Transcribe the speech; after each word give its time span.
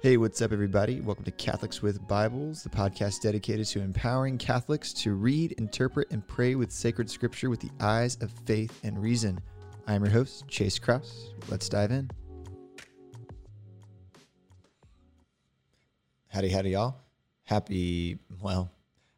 Hey, 0.00 0.16
what's 0.16 0.40
up, 0.40 0.52
everybody? 0.52 1.00
Welcome 1.00 1.24
to 1.24 1.32
Catholics 1.32 1.82
with 1.82 2.06
Bibles, 2.06 2.62
the 2.62 2.68
podcast 2.68 3.20
dedicated 3.20 3.66
to 3.66 3.80
empowering 3.80 4.38
Catholics 4.38 4.92
to 4.92 5.14
read, 5.14 5.50
interpret, 5.58 6.12
and 6.12 6.24
pray 6.24 6.54
with 6.54 6.70
sacred 6.70 7.10
scripture 7.10 7.50
with 7.50 7.58
the 7.58 7.72
eyes 7.80 8.16
of 8.20 8.30
faith 8.46 8.78
and 8.84 9.02
reason. 9.02 9.40
I'm 9.88 10.04
your 10.04 10.12
host, 10.12 10.46
Chase 10.46 10.78
Kraus. 10.78 11.32
Let's 11.48 11.68
dive 11.68 11.90
in. 11.90 12.08
Howdy, 16.28 16.50
howdy, 16.50 16.70
y'all. 16.70 16.94
Happy, 17.42 18.20
well, 18.40 18.70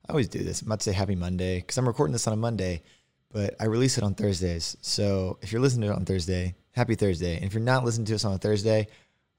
I 0.09 0.13
always 0.13 0.29
do 0.29 0.43
this. 0.43 0.63
I'm 0.63 0.69
about 0.69 0.81
to 0.81 0.85
say 0.85 0.97
happy 0.97 1.15
Monday 1.15 1.57
because 1.57 1.77
I'm 1.77 1.87
recording 1.87 2.15
this 2.15 2.27
on 2.27 2.33
a 2.33 2.37
Monday, 2.37 2.83
but 3.31 3.55
I 3.61 3.67
release 3.67 3.99
it 3.99 4.03
on 4.03 4.15
Thursdays. 4.15 4.79
So 4.81 5.41
if 5.43 5.53
you're 5.53 5.61
listening 5.61 5.91
to 5.91 5.95
it 5.95 5.99
on 5.99 6.07
Thursday, 6.07 6.55
happy 6.73 6.95
Thursday. 6.95 7.37
And 7.37 7.45
if 7.45 7.53
you're 7.53 7.63
not 7.63 7.85
listening 7.85 8.07
to 8.07 8.15
us 8.15 8.25
on 8.25 8.33
a 8.33 8.39
Thursday, 8.39 8.89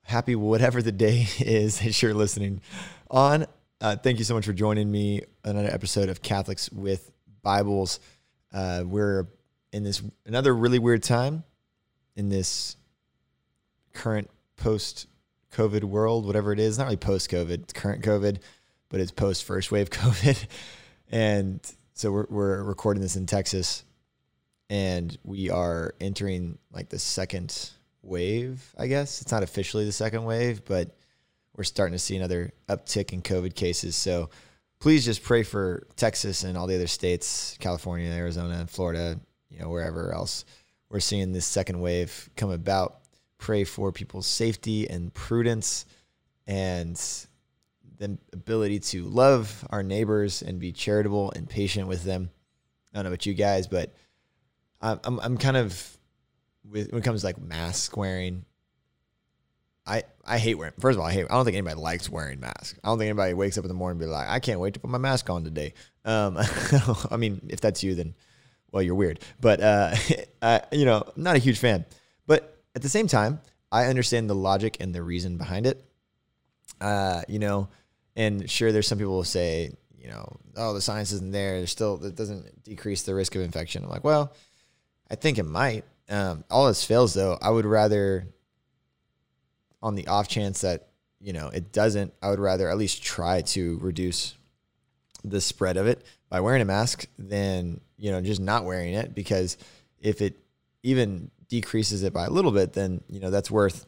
happy 0.04 0.36
whatever 0.36 0.82
the 0.82 0.92
day 0.92 1.28
is 1.40 1.80
that 1.80 2.02
you're 2.02 2.14
listening 2.14 2.62
on. 3.10 3.46
Uh, 3.80 3.96
thank 3.96 4.20
you 4.20 4.26
so 4.26 4.34
much 4.34 4.46
for 4.46 4.54
joining 4.54 4.92
me 4.92 5.22
another 5.44 5.70
episode 5.70 6.10
of 6.10 6.22
Catholics 6.22 6.72
with 6.72 7.12
Bibles. 7.42 8.00
Uh, 8.54 8.84
we're 8.86 9.28
in 9.74 9.84
this 9.84 10.02
another 10.26 10.56
really 10.56 10.80
weird 10.80 11.02
time 11.02 11.44
in 12.16 12.30
this 12.30 12.76
current 13.94 14.30
post 14.58 15.08
COVID 15.54 15.84
world, 15.84 16.26
whatever 16.26 16.54
it 16.54 16.60
is. 16.60 16.78
Not 16.78 16.86
really 16.86 16.98
post 16.98 17.32
COVID, 17.32 17.64
it's 17.64 17.74
current 17.74 18.04
COVID, 18.04 18.38
but 18.90 19.00
it's 19.00 19.12
post 19.12 19.44
first 19.44 19.72
wave 19.72 19.90
COVID. 19.92 20.46
and 21.12 21.60
so 21.94 22.12
we're, 22.12 22.28
we're 22.30 22.64
recording 22.64 23.02
this 23.02 23.16
in 23.16 23.26
Texas 23.26 23.84
and 24.72 25.18
we 25.26 25.50
are 25.50 25.94
entering 26.00 26.58
like 26.72 26.88
the 26.88 26.98
second 26.98 27.72
wave, 28.04 28.74
I 28.78 28.88
guess. 28.88 29.22
It's 29.22 29.32
not 29.32 29.44
officially 29.44 29.86
the 29.86 29.92
second 29.92 30.24
wave, 30.24 30.66
but 30.66 30.96
we're 31.56 31.64
starting 31.64 31.94
to 31.94 32.00
see 32.00 32.16
another 32.16 32.52
uptick 32.70 33.14
in 33.14 33.22
COVID 33.22 33.56
cases. 33.56 33.96
So 33.96 34.30
please 34.80 35.06
just 35.06 35.24
pray 35.24 35.44
for 35.44 35.88
Texas 35.96 36.44
and 36.44 36.58
all 36.58 36.68
the 36.68 36.76
other 36.76 36.88
states, 36.88 37.58
California, 37.60 38.10
Arizona, 38.12 38.56
and 38.56 38.70
Florida, 38.70 39.20
you 39.50 39.60
know, 39.60 39.70
wherever 39.70 40.14
else 40.14 40.46
we're 40.90 41.00
seeing 41.00 41.32
this 41.32 41.46
second 41.46 41.80
wave 41.80 42.30
come 42.36 42.52
about. 42.52 42.98
Pray 43.38 43.64
for 43.64 43.92
people's 43.92 44.28
safety 44.28 44.90
and 44.90 45.14
prudence 45.14 45.86
and 46.48 46.96
the 47.98 48.18
ability 48.34 48.80
to 48.80 49.04
love 49.04 49.66
our 49.70 49.84
neighbors 49.84 50.42
and 50.42 50.60
be 50.60 50.72
charitable 50.72 51.32
and 51.36 51.50
patient 51.50 51.88
with 51.88 52.04
them. 52.04 52.30
I 52.94 52.98
don't 52.98 53.06
know 53.06 53.10
about 53.10 53.26
you 53.26 53.34
guys, 53.34 53.68
but 53.68 53.94
I'm, 54.82 55.20
I'm 55.20 55.38
kind 55.38 55.58
of 55.58 55.98
with 56.70 56.92
when 56.92 57.02
it 57.02 57.04
comes 57.04 57.22
to 57.22 57.28
like 57.28 57.40
mask 57.40 57.96
wearing, 57.98 58.46
I 59.86 60.04
I 60.26 60.38
hate 60.38 60.56
wearing. 60.56 60.74
First 60.80 60.96
of 60.96 61.02
all, 61.02 61.08
I 61.08 61.14
hate. 61.14 61.26
I 61.30 61.34
don't 61.36 61.46
think 61.46 61.56
anybody 61.56 61.80
likes 61.80 62.10
wearing 62.10 62.40
masks. 62.40 62.80
I 62.84 62.88
don't 62.88 62.98
think 62.98 63.10
anybody 63.10 63.34
wakes 63.34 63.58
up 63.58 63.64
in 63.64 63.70
the 63.70 63.74
morning 63.74 64.02
and 64.02 64.10
be 64.10 64.14
like, 64.14 64.28
I 64.28 64.40
can't 64.40 64.60
wait 64.60 64.74
to 64.76 64.80
put 64.80 64.90
my 64.90 64.98
mask 64.98 65.30
on 65.30 65.44
today. 65.44 65.74
Um, 66.06 66.38
I 67.12 67.18
mean, 67.18 67.48
if 67.50 67.62
that's 67.62 67.84
you, 67.84 67.96
then 67.96 68.16
well, 68.72 68.82
you're 68.82 68.96
weird. 68.96 69.20
But 69.40 69.62
uh, 69.62 69.96
I, 70.42 70.62
you 70.72 70.86
know, 70.86 71.04
I'm 71.16 71.24
not 71.24 71.36
a 71.36 71.40
huge 71.40 71.60
fan. 71.60 71.86
But 72.28 72.58
at 72.76 72.82
the 72.82 72.90
same 72.90 73.08
time, 73.08 73.42
I 73.72 73.86
understand 73.86 74.30
the 74.30 74.36
logic 74.36 74.78
and 74.80 74.94
the 74.94 75.04
reason 75.04 75.38
behind 75.38 75.66
it. 75.66 75.84
Uh, 76.80 77.22
you 77.28 77.40
know, 77.40 77.70
and 78.16 78.50
sure, 78.50 78.72
there's 78.72 78.88
some 78.88 78.98
people 78.98 79.18
who 79.18 79.24
say, 79.24 79.72
you 79.98 80.10
know, 80.10 80.38
oh, 80.56 80.74
the 80.74 80.82
science 80.82 81.12
isn't 81.12 81.32
there. 81.32 81.58
There's 81.58 81.72
still 81.72 82.04
it 82.04 82.16
doesn't 82.16 82.64
decrease 82.64 83.04
the 83.04 83.14
risk 83.14 83.36
of 83.36 83.42
infection. 83.42 83.84
I'm 83.84 83.90
like, 83.90 84.04
well, 84.04 84.34
I 85.10 85.16
think 85.16 85.38
it 85.38 85.44
might. 85.44 85.86
Um, 86.12 86.44
all 86.52 86.68
this 86.68 86.84
fails, 86.84 87.14
though, 87.14 87.38
I 87.42 87.50
would 87.50 87.66
rather, 87.66 88.28
on 89.82 89.96
the 89.96 90.08
off 90.08 90.28
chance 90.28 90.62
that 90.62 90.90
you 91.22 91.32
know 91.32 91.48
it 91.48 91.72
doesn't, 91.72 92.14
I 92.22 92.30
would 92.30 92.40
rather 92.40 92.70
at 92.70 92.78
least 92.78 93.02
try 93.02 93.42
to 93.42 93.80
reduce 93.80 94.36
the 95.24 95.40
spread 95.40 95.78
of 95.78 95.88
it 95.88 96.04
by 96.30 96.42
wearing 96.42 96.62
a 96.62 96.66
mask 96.66 97.06
than 97.18 97.80
you 97.98 98.12
know 98.12 98.22
just 98.22 98.42
not 98.42 98.66
wearing 98.66 98.94
it. 98.94 99.16
Because 99.16 99.58
if 100.02 100.22
it 100.22 100.38
even 100.84 101.32
decreases 101.48 102.04
it 102.04 102.12
by 102.12 102.26
a 102.26 102.30
little 102.30 102.52
bit, 102.52 102.74
then 102.74 103.02
you 103.08 103.22
know 103.22 103.30
that's 103.30 103.50
worth 103.50 103.86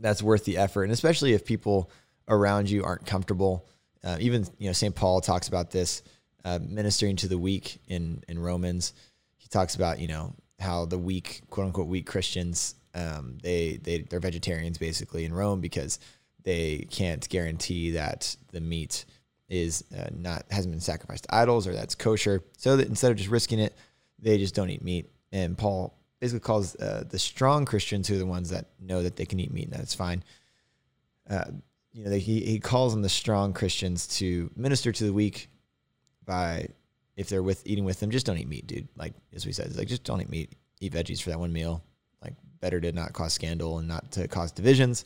that's 0.00 0.22
worth 0.22 0.44
the 0.44 0.56
effort, 0.56 0.84
and 0.84 0.92
especially 0.92 1.34
if 1.34 1.44
people 1.44 1.88
around 2.26 2.68
you 2.68 2.84
aren't 2.84 3.06
comfortable. 3.06 3.64
Uh, 4.02 4.16
even 4.20 4.44
you 4.58 4.66
know 4.66 4.72
St. 4.72 4.94
Paul 4.94 5.20
talks 5.20 5.46
about 5.46 5.70
this 5.70 6.02
uh, 6.44 6.58
ministering 6.60 7.14
to 7.16 7.28
the 7.28 7.38
weak 7.38 7.80
in 7.86 8.24
in 8.28 8.40
Romans. 8.40 8.92
He 9.36 9.46
talks 9.48 9.76
about 9.76 10.00
you 10.00 10.08
know 10.08 10.34
how 10.58 10.84
the 10.84 10.98
weak, 10.98 11.42
quote 11.50 11.66
unquote, 11.66 11.86
weak 11.86 12.06
Christians, 12.06 12.74
um, 12.94 13.38
they 13.42 13.78
they 13.82 14.02
they're 14.02 14.20
vegetarians 14.20 14.78
basically 14.78 15.24
in 15.24 15.32
Rome 15.32 15.60
because 15.60 15.98
they 16.42 16.86
can't 16.90 17.28
guarantee 17.28 17.92
that 17.92 18.36
the 18.52 18.60
meat 18.60 19.04
is 19.48 19.84
uh, 19.96 20.08
not 20.14 20.44
hasn't 20.50 20.72
been 20.72 20.80
sacrificed 20.80 21.24
to 21.24 21.34
idols 21.34 21.66
or 21.66 21.72
that's 21.72 21.94
kosher. 21.94 22.42
So 22.56 22.76
that 22.76 22.88
instead 22.88 23.10
of 23.10 23.16
just 23.16 23.30
risking 23.30 23.58
it, 23.58 23.74
they 24.18 24.38
just 24.38 24.54
don't 24.54 24.70
eat 24.70 24.82
meat. 24.82 25.10
And 25.32 25.56
Paul 25.56 25.94
basically 26.20 26.40
calls 26.40 26.74
uh, 26.76 27.04
the 27.08 27.18
strong 27.18 27.64
Christians 27.64 28.08
who 28.08 28.16
are 28.16 28.18
the 28.18 28.26
ones 28.26 28.50
that 28.50 28.66
know 28.80 29.02
that 29.02 29.16
they 29.16 29.26
can 29.26 29.40
eat 29.40 29.52
meat 29.52 29.68
and 29.68 29.78
that's 29.78 29.94
fine. 29.94 30.24
Uh, 31.28 31.44
you 31.92 32.04
know, 32.04 32.10
they, 32.10 32.18
he 32.18 32.40
he 32.40 32.58
calls 32.58 32.94
on 32.94 33.02
the 33.02 33.08
strong 33.08 33.52
Christians 33.52 34.06
to 34.18 34.50
minister 34.56 34.92
to 34.92 35.04
the 35.04 35.12
weak 35.12 35.48
by 36.24 36.68
if 37.18 37.28
they're 37.28 37.42
with 37.42 37.66
eating 37.66 37.84
with 37.84 37.98
them, 37.98 38.12
just 38.12 38.24
don't 38.24 38.38
eat 38.38 38.48
meat, 38.48 38.68
dude. 38.68 38.86
Like 38.96 39.12
as 39.34 39.44
we 39.44 39.52
said, 39.52 39.76
like 39.76 39.88
just 39.88 40.04
don't 40.04 40.20
eat 40.20 40.30
meat. 40.30 40.52
Eat 40.80 40.92
veggies 40.92 41.20
for 41.20 41.30
that 41.30 41.40
one 41.40 41.52
meal. 41.52 41.82
Like 42.22 42.34
better 42.60 42.80
to 42.80 42.92
not 42.92 43.12
cause 43.12 43.32
scandal 43.32 43.78
and 43.78 43.88
not 43.88 44.12
to 44.12 44.28
cause 44.28 44.52
divisions. 44.52 45.04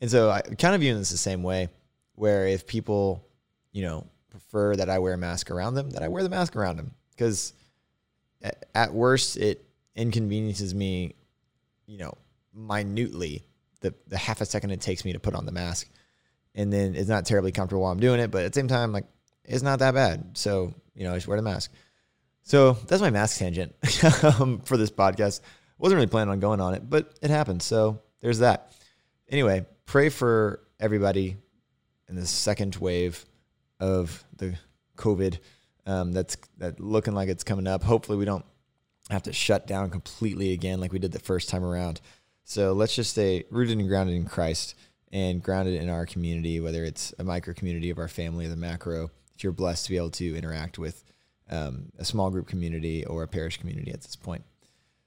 And 0.00 0.08
so 0.08 0.30
I 0.30 0.42
kind 0.42 0.76
of 0.76 0.80
view 0.80 0.96
this 0.96 1.10
the 1.10 1.18
same 1.18 1.42
way, 1.42 1.68
where 2.14 2.46
if 2.46 2.68
people, 2.68 3.26
you 3.72 3.82
know, 3.82 4.06
prefer 4.30 4.76
that 4.76 4.88
I 4.88 5.00
wear 5.00 5.14
a 5.14 5.18
mask 5.18 5.50
around 5.50 5.74
them, 5.74 5.90
that 5.90 6.04
I 6.04 6.08
wear 6.08 6.22
the 6.22 6.28
mask 6.28 6.54
around 6.54 6.76
them, 6.76 6.94
because 7.10 7.52
at, 8.42 8.66
at 8.76 8.94
worst 8.94 9.36
it 9.36 9.64
inconveniences 9.96 10.72
me, 10.72 11.16
you 11.86 11.98
know, 11.98 12.16
minutely 12.54 13.42
the 13.80 13.92
the 14.06 14.16
half 14.16 14.40
a 14.40 14.44
second 14.44 14.70
it 14.70 14.80
takes 14.80 15.04
me 15.04 15.12
to 15.14 15.18
put 15.18 15.34
on 15.34 15.46
the 15.46 15.52
mask, 15.52 15.88
and 16.54 16.72
then 16.72 16.94
it's 16.94 17.08
not 17.08 17.26
terribly 17.26 17.50
comfortable 17.50 17.82
while 17.82 17.90
I'm 17.90 17.98
doing 17.98 18.20
it, 18.20 18.30
but 18.30 18.44
at 18.44 18.52
the 18.52 18.60
same 18.60 18.68
time, 18.68 18.92
like 18.92 19.06
it's 19.50 19.62
not 19.62 19.80
that 19.80 19.94
bad. 19.94 20.30
So 20.34 20.74
you 20.94 21.04
know, 21.04 21.12
I 21.12 21.16
just 21.16 21.28
wear 21.28 21.36
the 21.36 21.42
mask. 21.42 21.72
So 22.42 22.72
that's 22.72 23.02
my 23.02 23.10
mask 23.10 23.38
tangent 23.38 23.74
um, 24.22 24.60
for 24.60 24.76
this 24.76 24.90
podcast. 24.90 25.40
Wasn't 25.78 25.96
really 25.96 26.06
planning 26.06 26.32
on 26.32 26.40
going 26.40 26.60
on 26.60 26.74
it, 26.74 26.88
but 26.88 27.14
it 27.22 27.30
happened. 27.30 27.62
So 27.62 28.00
there's 28.20 28.40
that. 28.40 28.72
Anyway, 29.28 29.66
pray 29.86 30.08
for 30.08 30.60
everybody 30.78 31.36
in 32.08 32.16
the 32.16 32.26
second 32.26 32.76
wave 32.76 33.24
of 33.78 34.24
the 34.36 34.56
COVID 34.96 35.38
um, 35.86 36.12
that's 36.12 36.36
that 36.58 36.80
looking 36.80 37.14
like 37.14 37.28
it's 37.28 37.44
coming 37.44 37.66
up. 37.66 37.82
Hopefully, 37.82 38.18
we 38.18 38.24
don't 38.24 38.44
have 39.10 39.22
to 39.24 39.32
shut 39.32 39.66
down 39.66 39.90
completely 39.90 40.52
again 40.52 40.80
like 40.80 40.92
we 40.92 40.98
did 40.98 41.12
the 41.12 41.18
first 41.18 41.48
time 41.48 41.64
around. 41.64 42.00
So 42.44 42.72
let's 42.72 42.94
just 42.94 43.10
stay 43.10 43.44
rooted 43.50 43.78
and 43.78 43.88
grounded 43.88 44.16
in 44.16 44.26
Christ 44.26 44.74
and 45.12 45.42
grounded 45.42 45.80
in 45.80 45.88
our 45.88 46.06
community, 46.06 46.60
whether 46.60 46.84
it's 46.84 47.14
a 47.18 47.24
micro 47.24 47.54
community 47.54 47.90
of 47.90 47.98
our 47.98 48.08
family 48.08 48.46
or 48.46 48.48
the 48.48 48.56
macro 48.56 49.10
you're 49.42 49.52
blessed 49.52 49.86
to 49.86 49.90
be 49.90 49.96
able 49.96 50.10
to 50.10 50.36
interact 50.36 50.78
with 50.78 51.04
um, 51.50 51.90
a 51.98 52.04
small 52.04 52.30
group 52.30 52.46
community 52.46 53.04
or 53.04 53.22
a 53.22 53.28
parish 53.28 53.58
community 53.58 53.90
at 53.92 54.02
this 54.02 54.16
point. 54.16 54.44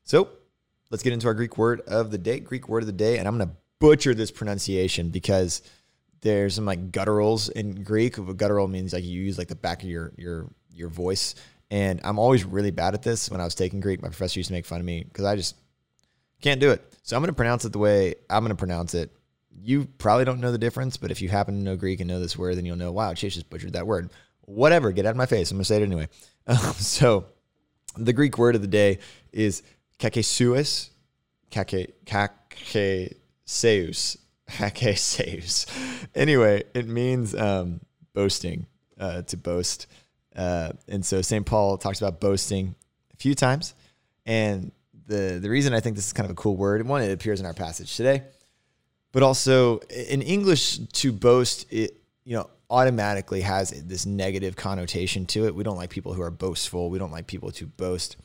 So 0.03 0.29
let's 0.91 1.03
get 1.03 1.13
into 1.13 1.27
our 1.27 1.33
Greek 1.33 1.57
word 1.57 1.81
of 1.81 2.11
the 2.11 2.17
day. 2.17 2.39
Greek 2.39 2.67
word 2.67 2.83
of 2.83 2.88
the 2.88 2.93
day, 2.93 3.17
and 3.17 3.27
I'm 3.27 3.38
going 3.38 3.49
to 3.49 3.55
butcher 3.79 4.13
this 4.13 4.31
pronunciation 4.31 5.09
because 5.09 5.61
there's 6.22 6.55
some 6.55 6.66
like 6.66 6.91
gutturals 6.91 7.51
in 7.51 7.83
Greek. 7.83 8.17
A 8.17 8.33
guttural 8.33 8.67
means 8.67 8.93
like 8.93 9.03
you 9.03 9.22
use 9.22 9.38
like 9.38 9.47
the 9.47 9.55
back 9.55 9.83
of 9.83 9.89
your 9.89 10.11
your 10.17 10.49
your 10.73 10.89
voice, 10.89 11.35
and 11.72 12.01
I'm 12.03 12.19
always 12.19 12.43
really 12.43 12.72
bad 12.72 12.93
at 12.93 13.03
this. 13.03 13.29
When 13.29 13.41
I 13.41 13.45
was 13.45 13.55
taking 13.55 13.79
Greek, 13.79 14.01
my 14.01 14.09
professor 14.09 14.39
used 14.39 14.47
to 14.47 14.53
make 14.53 14.66
fun 14.66 14.79
of 14.79 14.85
me 14.85 15.03
because 15.03 15.25
I 15.25 15.35
just 15.35 15.55
can't 16.41 16.59
do 16.59 16.72
it. 16.72 16.81
So 17.03 17.16
I'm 17.16 17.22
going 17.22 17.31
to 17.31 17.35
pronounce 17.35 17.66
it 17.66 17.72
the 17.72 17.79
way 17.79 18.16
I'm 18.29 18.43
going 18.43 18.55
to 18.55 18.59
pronounce 18.59 18.93
it. 18.93 19.11
You 19.56 19.86
probably 19.97 20.25
don't 20.25 20.40
know 20.40 20.52
the 20.52 20.58
difference, 20.58 20.97
but 20.97 21.12
if 21.12 21.22
you 21.22 21.29
happen 21.29 21.55
to 21.55 21.64
know 21.64 21.76
Greek 21.76 22.00
and 22.00 22.08
know 22.08 22.20
this 22.20 22.38
word, 22.38 22.58
then 22.58 22.66
you'll 22.66 22.76
know, 22.76 22.91
wow, 22.91 23.14
Chase 23.14 23.35
just 23.35 23.50
butchered 23.50 23.73
that 23.73 23.88
word. 23.88 24.09
Whatever, 24.41 24.91
get 24.91 25.05
out 25.05 25.11
of 25.11 25.16
my 25.16 25.26
face. 25.26 25.52
I'm 25.52 25.58
going 25.58 25.64
to 25.64 25.66
say 25.66 25.78
it 25.78 25.84
anyway. 25.84 26.08
Um, 26.46 26.58
so 26.58 27.28
the 27.96 28.11
Greek 28.11 28.38
word 28.38 28.55
of 28.55 28.61
the 28.61 28.67
day 28.67 29.00
is 29.32 29.64
kakesuus, 29.97 30.90
kake, 31.52 31.94
kakeseus, 32.05 33.16
kakeseus. 34.50 35.66
Anyway, 36.14 36.64
it 36.73 36.85
means 36.85 37.34
um, 37.34 37.79
boasting, 38.14 38.66
uh, 38.99 39.22
to 39.22 39.38
boast. 39.38 39.88
Uh, 40.35 40.73
and 40.90 41.06
so 41.06 41.22
St. 41.22 41.46
Paul 41.46 41.78
talks 41.78 42.02
about 42.02 42.20
boasting 42.20 42.76
a 43.14 43.16
few 43.16 43.35
times. 43.35 43.73
And 44.26 44.73
the, 45.08 45.40
the 45.41 45.49
reason 45.49 45.73
I 45.73 45.79
think 45.79 45.96
this 45.96 46.08
is 46.08 46.14
kind 46.14 46.26
of 46.26 46.32
a 46.32 46.35
cool 46.35 46.58
word, 46.58 46.85
one, 46.85 47.03
it 47.03 47.14
appears 47.14 47.40
in 47.40 47.46
our 47.46 47.53
passage 47.53 47.96
today 47.96 48.23
but 49.13 49.23
also 49.23 49.77
in 49.89 50.21
English 50.21 50.79
to 50.79 51.13
boast 51.13 51.71
it 51.71 51.95
you 52.25 52.35
know 52.35 52.49
automatically 52.69 53.41
has 53.41 53.69
this 53.69 54.05
negative 54.05 54.55
connotation 54.55 55.25
to 55.27 55.45
it. 55.45 55.55
We 55.55 55.63
don't 55.63 55.77
like 55.77 55.91
people 55.91 56.13
who 56.13 56.23
are 56.23 56.31
boastful. 56.31 56.89
We 56.89 56.97
don't 56.97 57.11
like 57.11 57.27
people 57.27 57.51
to 57.51 57.67
boast. 57.67 58.17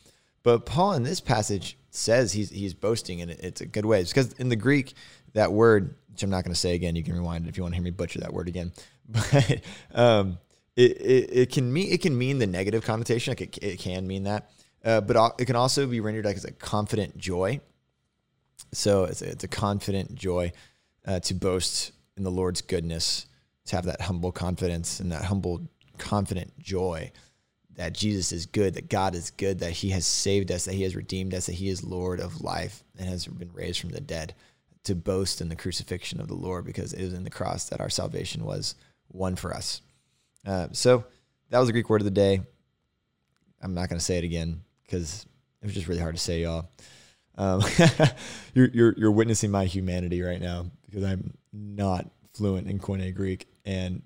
But 0.42 0.64
Paul 0.64 0.94
in 0.94 1.02
this 1.02 1.20
passage 1.20 1.76
says 1.90 2.32
he's 2.32 2.50
he's 2.50 2.74
boasting 2.74 3.20
and 3.20 3.30
it's 3.30 3.60
a 3.60 3.66
good 3.66 3.84
way. 3.84 4.00
It's 4.00 4.10
because 4.10 4.32
in 4.34 4.48
the 4.48 4.56
Greek 4.56 4.94
that 5.34 5.52
word, 5.52 5.94
which 6.10 6.22
I'm 6.22 6.30
not 6.30 6.44
going 6.44 6.54
to 6.54 6.58
say 6.58 6.74
again, 6.74 6.96
you 6.96 7.04
can 7.04 7.14
rewind 7.14 7.44
it 7.44 7.48
if 7.50 7.56
you 7.56 7.62
want 7.62 7.74
to 7.74 7.76
hear 7.76 7.84
me 7.84 7.90
butcher 7.90 8.20
that 8.20 8.32
word 8.32 8.48
again. 8.48 8.72
But 9.10 9.62
um, 9.94 10.38
it, 10.76 11.00
it, 11.00 11.30
it 11.32 11.52
can 11.52 11.72
mean 11.72 11.90
it 11.90 12.02
can 12.02 12.16
mean 12.16 12.38
the 12.38 12.46
negative 12.46 12.84
connotation. 12.84 13.30
Like 13.30 13.40
it, 13.40 13.58
it 13.62 13.78
can 13.78 14.06
mean 14.06 14.24
that, 14.24 14.50
uh, 14.84 15.00
but 15.00 15.34
it 15.38 15.46
can 15.46 15.56
also 15.56 15.86
be 15.86 16.00
rendered 16.00 16.26
like 16.26 16.36
as 16.36 16.44
a 16.44 16.52
confident 16.52 17.16
joy. 17.16 17.60
So 18.72 19.04
it's 19.04 19.22
a, 19.22 19.30
it's 19.30 19.44
a 19.44 19.48
confident 19.48 20.14
joy 20.14 20.52
uh, 21.08 21.18
to 21.20 21.34
boast 21.34 21.92
in 22.16 22.22
the 22.22 22.30
Lord's 22.30 22.60
goodness, 22.60 23.26
to 23.64 23.76
have 23.76 23.86
that 23.86 24.02
humble 24.02 24.30
confidence 24.30 25.00
and 25.00 25.10
that 25.10 25.24
humble, 25.24 25.66
confident 25.96 26.56
joy 26.58 27.10
that 27.76 27.94
Jesus 27.94 28.32
is 28.32 28.44
good, 28.44 28.74
that 28.74 28.88
God 28.88 29.14
is 29.14 29.30
good, 29.30 29.60
that 29.60 29.70
He 29.70 29.90
has 29.90 30.04
saved 30.04 30.52
us, 30.52 30.66
that 30.66 30.74
He 30.74 30.82
has 30.82 30.94
redeemed 30.94 31.32
us, 31.32 31.46
that 31.46 31.54
He 31.54 31.68
is 31.68 31.82
Lord 31.82 32.20
of 32.20 32.42
life 32.42 32.84
and 32.98 33.08
has 33.08 33.26
been 33.26 33.52
raised 33.52 33.80
from 33.80 33.90
the 33.90 34.00
dead. 34.00 34.34
To 34.84 34.94
boast 34.94 35.40
in 35.40 35.48
the 35.48 35.56
crucifixion 35.56 36.20
of 36.20 36.28
the 36.28 36.34
Lord 36.34 36.64
because 36.64 36.94
it 36.94 37.02
was 37.02 37.12
in 37.12 37.24
the 37.24 37.30
cross 37.30 37.68
that 37.68 37.80
our 37.80 37.90
salvation 37.90 38.44
was 38.44 38.74
won 39.12 39.36
for 39.36 39.52
us. 39.52 39.82
Uh, 40.46 40.68
so 40.72 41.04
that 41.50 41.58
was 41.58 41.68
the 41.68 41.72
Greek 41.72 41.90
word 41.90 42.00
of 42.00 42.06
the 42.06 42.10
day. 42.10 42.40
I'm 43.60 43.74
not 43.74 43.90
going 43.90 43.98
to 43.98 44.04
say 44.04 44.16
it 44.16 44.24
again 44.24 44.62
because 44.84 45.26
it 45.60 45.66
was 45.66 45.74
just 45.74 45.88
really 45.88 46.00
hard 46.00 46.14
to 46.14 46.20
say, 46.20 46.42
y'all. 46.42 46.70
Um, 47.38 47.62
you're, 48.54 48.68
you're, 48.68 48.94
you're 48.98 49.12
witnessing 49.12 49.50
my 49.50 49.64
humanity 49.64 50.20
right 50.20 50.40
now 50.40 50.66
because 50.84 51.04
I'm 51.04 51.32
not 51.52 52.10
fluent 52.34 52.68
in 52.68 52.78
Koine 52.78 53.14
Greek. 53.14 53.46
And 53.64 54.02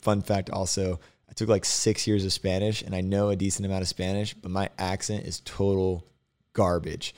fun 0.00 0.22
fact 0.22 0.48
also, 0.48 1.00
I 1.28 1.32
took 1.34 1.48
like 1.48 1.64
six 1.64 2.06
years 2.06 2.24
of 2.24 2.32
Spanish 2.32 2.82
and 2.82 2.94
I 2.94 3.00
know 3.00 3.28
a 3.28 3.36
decent 3.36 3.66
amount 3.66 3.82
of 3.82 3.88
Spanish, 3.88 4.32
but 4.32 4.50
my 4.50 4.70
accent 4.78 5.26
is 5.26 5.40
total 5.40 6.06
garbage. 6.52 7.14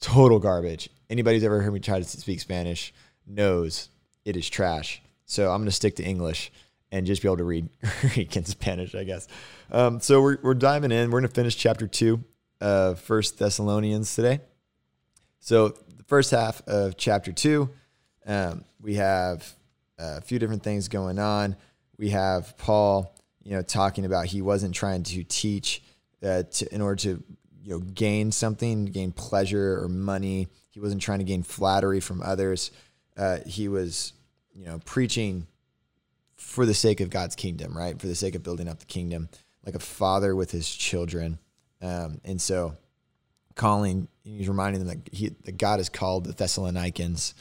Total 0.00 0.38
garbage. 0.38 0.90
Anybody 1.08 1.36
who's 1.36 1.44
ever 1.44 1.60
heard 1.60 1.72
me 1.72 1.80
try 1.80 1.98
to 1.98 2.04
speak 2.04 2.40
Spanish 2.40 2.92
knows 3.26 3.88
it 4.24 4.36
is 4.36 4.48
trash. 4.48 5.02
So 5.24 5.50
I'm 5.50 5.58
going 5.58 5.66
to 5.66 5.72
stick 5.72 5.96
to 5.96 6.04
English 6.04 6.50
and 6.90 7.06
just 7.06 7.22
be 7.22 7.28
able 7.28 7.36
to 7.36 7.44
read 7.44 7.68
Greek 8.00 8.34
and 8.34 8.46
Spanish, 8.46 8.94
I 8.94 9.04
guess. 9.04 9.28
Um, 9.70 10.00
so 10.00 10.20
we're, 10.20 10.38
we're 10.42 10.54
diving 10.54 10.90
in. 10.90 11.10
We're 11.10 11.20
going 11.20 11.28
to 11.28 11.34
finish 11.34 11.56
chapter 11.56 11.86
two 11.86 12.24
of 12.60 12.98
First 12.98 13.38
Thessalonians 13.38 14.14
today. 14.14 14.40
So 15.40 15.68
the 15.68 16.04
first 16.04 16.30
half 16.30 16.66
of 16.68 16.96
chapter 16.96 17.32
two, 17.32 17.70
um, 18.26 18.64
we 18.80 18.94
have 18.94 19.52
a 19.98 20.20
few 20.20 20.38
different 20.38 20.62
things 20.62 20.88
going 20.88 21.18
on. 21.18 21.56
We 21.98 22.10
have 22.10 22.56
Paul 22.56 23.14
you 23.42 23.52
know, 23.52 23.62
talking 23.62 24.04
about 24.04 24.26
he 24.26 24.42
wasn't 24.42 24.74
trying 24.74 25.02
to 25.02 25.24
teach 25.24 25.82
uh, 26.22 26.42
to, 26.44 26.74
in 26.74 26.80
order 26.80 26.96
to, 26.96 27.22
you 27.62 27.70
know, 27.70 27.78
gain 27.80 28.32
something, 28.32 28.86
gain 28.86 29.12
pleasure 29.12 29.82
or 29.82 29.88
money. 29.88 30.48
He 30.70 30.80
wasn't 30.80 31.02
trying 31.02 31.18
to 31.18 31.24
gain 31.24 31.42
flattery 31.42 32.00
from 32.00 32.22
others. 32.22 32.70
Uh, 33.16 33.38
he 33.46 33.68
was, 33.68 34.12
you 34.54 34.66
know, 34.66 34.78
preaching 34.84 35.46
for 36.36 36.66
the 36.66 36.74
sake 36.74 37.00
of 37.00 37.10
God's 37.10 37.34
kingdom, 37.34 37.76
right? 37.76 37.98
For 37.98 38.06
the 38.06 38.14
sake 38.14 38.34
of 38.34 38.42
building 38.42 38.68
up 38.68 38.78
the 38.78 38.86
kingdom, 38.86 39.28
like 39.64 39.74
a 39.74 39.80
father 39.80 40.36
with 40.36 40.50
his 40.50 40.68
children. 40.68 41.38
Um, 41.82 42.20
and 42.24 42.40
so, 42.40 42.76
calling, 43.54 44.08
he's 44.24 44.48
reminding 44.48 44.84
them 44.84 44.88
that, 44.88 45.14
he, 45.14 45.28
that 45.44 45.58
God 45.58 45.78
has 45.78 45.88
called 45.88 46.24
the 46.24 46.32
Thessalonians 46.32 47.34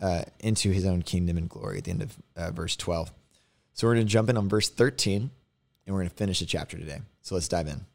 uh, 0.00 0.22
into 0.40 0.70
his 0.70 0.84
own 0.86 1.02
kingdom 1.02 1.36
and 1.36 1.48
glory 1.48 1.78
at 1.78 1.84
the 1.84 1.90
end 1.90 2.02
of 2.02 2.16
uh, 2.36 2.50
verse 2.50 2.76
12. 2.76 3.12
So 3.72 3.86
we're 3.86 3.94
going 3.94 4.06
to 4.06 4.12
jump 4.12 4.28
in 4.28 4.36
on 4.36 4.48
verse 4.48 4.68
13 4.68 5.30
and 5.86 5.94
we're 5.94 6.00
going 6.00 6.10
to 6.10 6.16
finish 6.16 6.40
the 6.40 6.46
chapter 6.46 6.76
today. 6.76 7.00
So 7.22 7.34
let's 7.34 7.48
dive 7.48 7.68
in. 7.68 7.86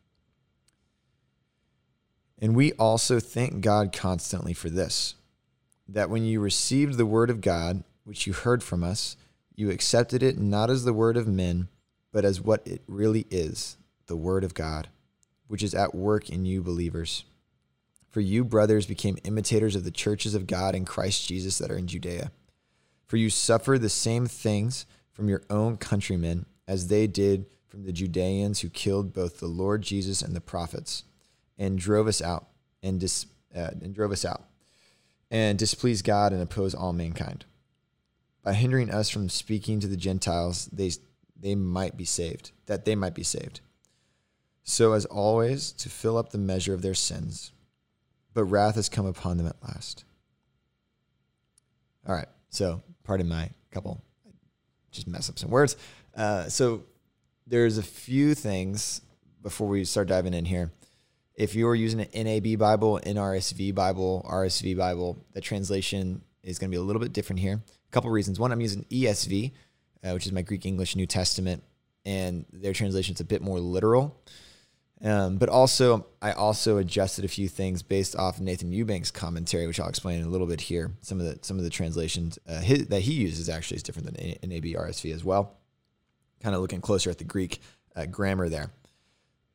And 2.40 2.56
we 2.56 2.74
also 2.74 3.20
thank 3.20 3.62
God 3.62 3.94
constantly 3.94 4.54
for 4.54 4.70
this 4.70 5.16
that 5.88 6.10
when 6.10 6.24
you 6.24 6.40
received 6.40 6.98
the 6.98 7.06
word 7.06 7.30
of 7.30 7.42
God, 7.42 7.84
which 8.06 8.26
you 8.26 8.34
heard 8.34 8.64
from 8.64 8.84
us, 8.84 9.18
you 9.56 9.70
accepted 9.70 10.24
it 10.24 10.38
not 10.38 10.70
as 10.70 10.86
the 10.86 10.94
word 10.94 11.18
of 11.18 11.28
men, 11.28 11.68
but 12.12 12.26
as 12.26 12.42
what 12.42 12.66
it 12.66 12.82
really 12.88 13.26
is 13.30 13.78
the 14.08 14.16
word 14.16 14.44
of 14.44 14.54
God, 14.54 14.88
which 15.48 15.64
is 15.64 15.76
at 15.76 15.94
work 15.94 16.30
in 16.30 16.46
you 16.46 16.62
believers. 16.62 17.26
For 18.14 18.22
you, 18.22 18.44
brothers, 18.44 18.86
became 18.86 19.18
imitators 19.24 19.76
of 19.76 19.84
the 19.84 19.90
churches 19.90 20.36
of 20.36 20.46
God 20.46 20.76
in 20.76 20.86
Christ 20.86 21.28
Jesus 21.28 21.58
that 21.58 21.72
are 21.72 21.78
in 21.78 21.88
Judea. 21.88 22.32
For 23.08 23.18
you 23.18 23.32
suffer 23.32 23.80
the 23.80 23.90
same 23.90 24.28
things 24.28 24.86
from 25.12 25.30
your 25.30 25.42
own 25.50 25.78
countrymen 25.78 26.46
as 26.68 26.90
they 26.90 27.08
did 27.08 27.48
from 27.68 27.86
the 27.86 27.92
Judeans 27.92 28.60
who 28.60 28.70
killed 28.70 29.14
both 29.14 29.40
the 29.40 29.48
Lord 29.48 29.82
Jesus 29.82 30.22
and 30.22 30.36
the 30.36 30.42
prophets, 30.42 31.06
and 31.58 31.80
drove 31.80 32.06
us 32.06 32.22
out 32.22 32.50
and 32.84 33.00
dis, 33.00 33.26
uh, 33.56 33.72
and 33.82 33.96
drove 33.96 34.12
us 34.12 34.24
out, 34.24 34.44
and 35.32 35.58
displeased 35.58 36.06
God 36.06 36.34
and 36.34 36.42
opposed 36.42 36.76
all 36.76 36.94
mankind. 36.94 37.46
By 38.44 38.54
hindering 38.54 38.92
us 38.92 39.10
from 39.10 39.28
speaking 39.28 39.80
to 39.80 39.88
the 39.88 39.98
Gentiles, 39.98 40.68
they 40.68 40.92
they 41.36 41.56
might 41.56 41.98
be 41.98 42.06
saved, 42.06 42.52
that 42.68 42.86
they 42.86 42.94
might 42.94 43.16
be 43.16 43.24
saved. 43.24 43.62
So 44.64 44.94
as 44.94 45.06
always, 45.06 45.72
to 45.72 45.90
fill 45.90 46.16
up 46.16 46.30
the 46.30 46.38
measure 46.38 46.76
of 46.76 46.84
their 46.84 46.94
sins, 46.94 47.53
but 48.34 48.46
wrath 48.46 48.76
has 48.76 48.90
come 48.90 49.06
upon 49.06 49.38
them 49.38 49.48
at 49.48 49.62
last. 49.64 50.06
All 52.08 52.16
right, 52.16 52.28
so 52.50 52.82
pardon 53.04 53.28
my 53.28 53.50
couple, 53.72 54.04
just 54.92 55.08
mess 55.08 55.30
up 55.30 55.40
some 55.40 55.50
words. 55.50 55.76
Uh, 56.16 56.48
so 56.50 56.84
there's 57.48 57.78
a 57.78 57.84
few 57.84 58.36
things 58.36 59.02
before 59.42 59.68
we 59.68 59.84
start 59.86 60.08
diving 60.08 60.34
in 60.34 60.46
here. 60.46 60.72
If 61.36 61.56
you're 61.56 61.76
using 61.76 62.02
an 62.02 62.26
NAB 62.26 62.60
Bible, 62.60 63.00
NRSV 63.04 63.74
Bible, 63.74 64.26
RSV 64.30 64.78
Bible, 64.78 65.26
the 65.34 65.42
translation 65.42 66.22
is 66.44 66.60
going 66.60 66.70
to 66.70 66.76
be 66.76 66.80
a 66.80 66.84
little 66.84 67.02
bit 67.02 67.14
different 67.14 67.40
here. 67.40 67.56
A 67.56 67.92
couple 67.92 68.12
reasons. 68.12 68.40
One, 68.40 68.52
I'm 68.52 68.62
using 68.62 68.86
ESV, 68.92 69.52
uh, 70.04 70.12
which 70.12 70.26
is 70.26 70.32
my 70.32 70.44
Greek 70.44 70.66
English 70.66 70.96
New 70.96 71.08
Testament, 71.08 71.64
and 72.06 72.46
their 72.52 72.74
translation 72.74 73.16
is 73.16 73.22
a 73.22 73.26
bit 73.26 73.42
more 73.42 73.60
literal. 73.60 74.22
Um, 75.04 75.38
but 75.38 75.50
also, 75.50 76.08
I 76.22 76.32
also 76.32 76.78
adjusted 76.78 77.26
a 77.26 77.28
few 77.28 77.50
things 77.50 77.84
based 77.84 78.16
off 78.16 78.40
Nathan 78.40 78.72
Eubank's 78.72 79.12
commentary, 79.12 79.68
which 79.68 79.80
I'll 79.80 79.90
explain 79.90 80.22
in 80.22 80.26
a 80.26 80.30
little 80.30 80.48
bit 80.48 80.62
here. 80.62 80.92
Some 81.02 81.20
of 81.20 81.26
the 81.26 81.40
some 81.42 81.58
of 81.58 81.66
the 81.66 81.70
translations 81.70 82.40
uh, 82.48 82.62
his, 82.62 82.88
that 82.88 83.02
he 83.02 83.14
uses 83.14 83.50
actually 83.50 83.78
is 83.78 83.84
different 83.84 84.14
than 84.14 84.50
NAB 84.50 84.64
RSV 84.64 85.14
as 85.14 85.24
well 85.24 85.58
kind 86.44 86.54
of 86.54 86.62
looking 86.62 86.82
closer 86.82 87.10
at 87.10 87.18
the 87.18 87.24
Greek 87.24 87.60
uh, 87.96 88.06
grammar 88.06 88.50
there. 88.50 88.70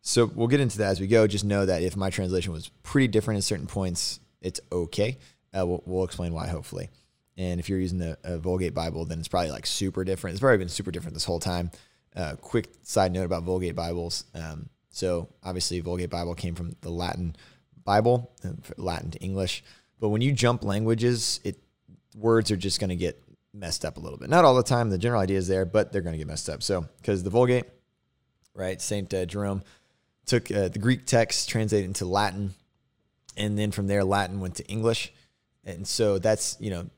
So 0.00 0.30
we'll 0.34 0.48
get 0.48 0.60
into 0.60 0.78
that 0.78 0.90
as 0.90 1.00
we 1.00 1.06
go. 1.06 1.26
Just 1.26 1.44
know 1.44 1.66
that 1.66 1.82
if 1.82 1.96
my 1.96 2.08
translation 2.08 2.52
was 2.52 2.70
pretty 2.82 3.08
different 3.08 3.38
at 3.38 3.44
certain 3.44 3.66
points, 3.66 4.20
it's 4.40 4.60
okay. 4.72 5.18
Uh, 5.56 5.66
we'll, 5.66 5.82
we'll, 5.84 6.04
explain 6.04 6.32
why, 6.32 6.46
hopefully. 6.46 6.88
And 7.36 7.60
if 7.60 7.68
you're 7.68 7.78
using 7.78 8.00
a, 8.00 8.16
a, 8.24 8.38
Vulgate 8.38 8.74
Bible, 8.74 9.04
then 9.04 9.18
it's 9.18 9.28
probably 9.28 9.50
like 9.50 9.66
super 9.66 10.02
different. 10.04 10.34
It's 10.34 10.40
probably 10.40 10.58
been 10.58 10.68
super 10.68 10.90
different 10.90 11.14
this 11.14 11.24
whole 11.24 11.40
time. 11.40 11.70
Uh, 12.16 12.36
quick 12.40 12.68
side 12.82 13.12
note 13.12 13.24
about 13.24 13.42
Vulgate 13.42 13.76
Bibles. 13.76 14.24
Um, 14.34 14.68
so 14.98 15.28
obviously, 15.44 15.78
Vulgate 15.78 16.10
Bible 16.10 16.34
came 16.34 16.56
from 16.56 16.74
the 16.80 16.90
Latin 16.90 17.36
Bible, 17.84 18.32
uh, 18.44 18.48
Latin 18.76 19.12
to 19.12 19.18
English. 19.20 19.62
But 20.00 20.08
when 20.08 20.22
you 20.22 20.32
jump 20.32 20.64
languages, 20.64 21.38
it 21.44 21.56
words 22.16 22.50
are 22.50 22.56
just 22.56 22.80
going 22.80 22.90
to 22.90 22.96
get 22.96 23.22
messed 23.54 23.84
up 23.84 23.96
a 23.96 24.00
little 24.00 24.18
bit. 24.18 24.28
Not 24.28 24.44
all 24.44 24.56
the 24.56 24.64
time. 24.64 24.90
The 24.90 24.98
general 24.98 25.20
idea 25.20 25.38
is 25.38 25.46
there, 25.46 25.64
but 25.64 25.92
they're 25.92 26.02
going 26.02 26.14
to 26.14 26.18
get 26.18 26.26
messed 26.26 26.48
up. 26.48 26.64
So, 26.64 26.84
because 26.96 27.22
the 27.22 27.30
Vulgate, 27.30 27.66
right? 28.54 28.82
Saint 28.82 29.14
uh, 29.14 29.24
Jerome 29.24 29.62
took 30.26 30.50
uh, 30.50 30.66
the 30.66 30.80
Greek 30.80 31.06
text, 31.06 31.48
translated 31.48 31.86
into 31.86 32.04
Latin, 32.04 32.54
and 33.36 33.56
then 33.56 33.70
from 33.70 33.86
there, 33.86 34.02
Latin 34.02 34.40
went 34.40 34.56
to 34.56 34.66
English, 34.66 35.12
and 35.64 35.86
so 35.86 36.18
that's 36.18 36.56
you 36.58 36.70
know, 36.70 36.90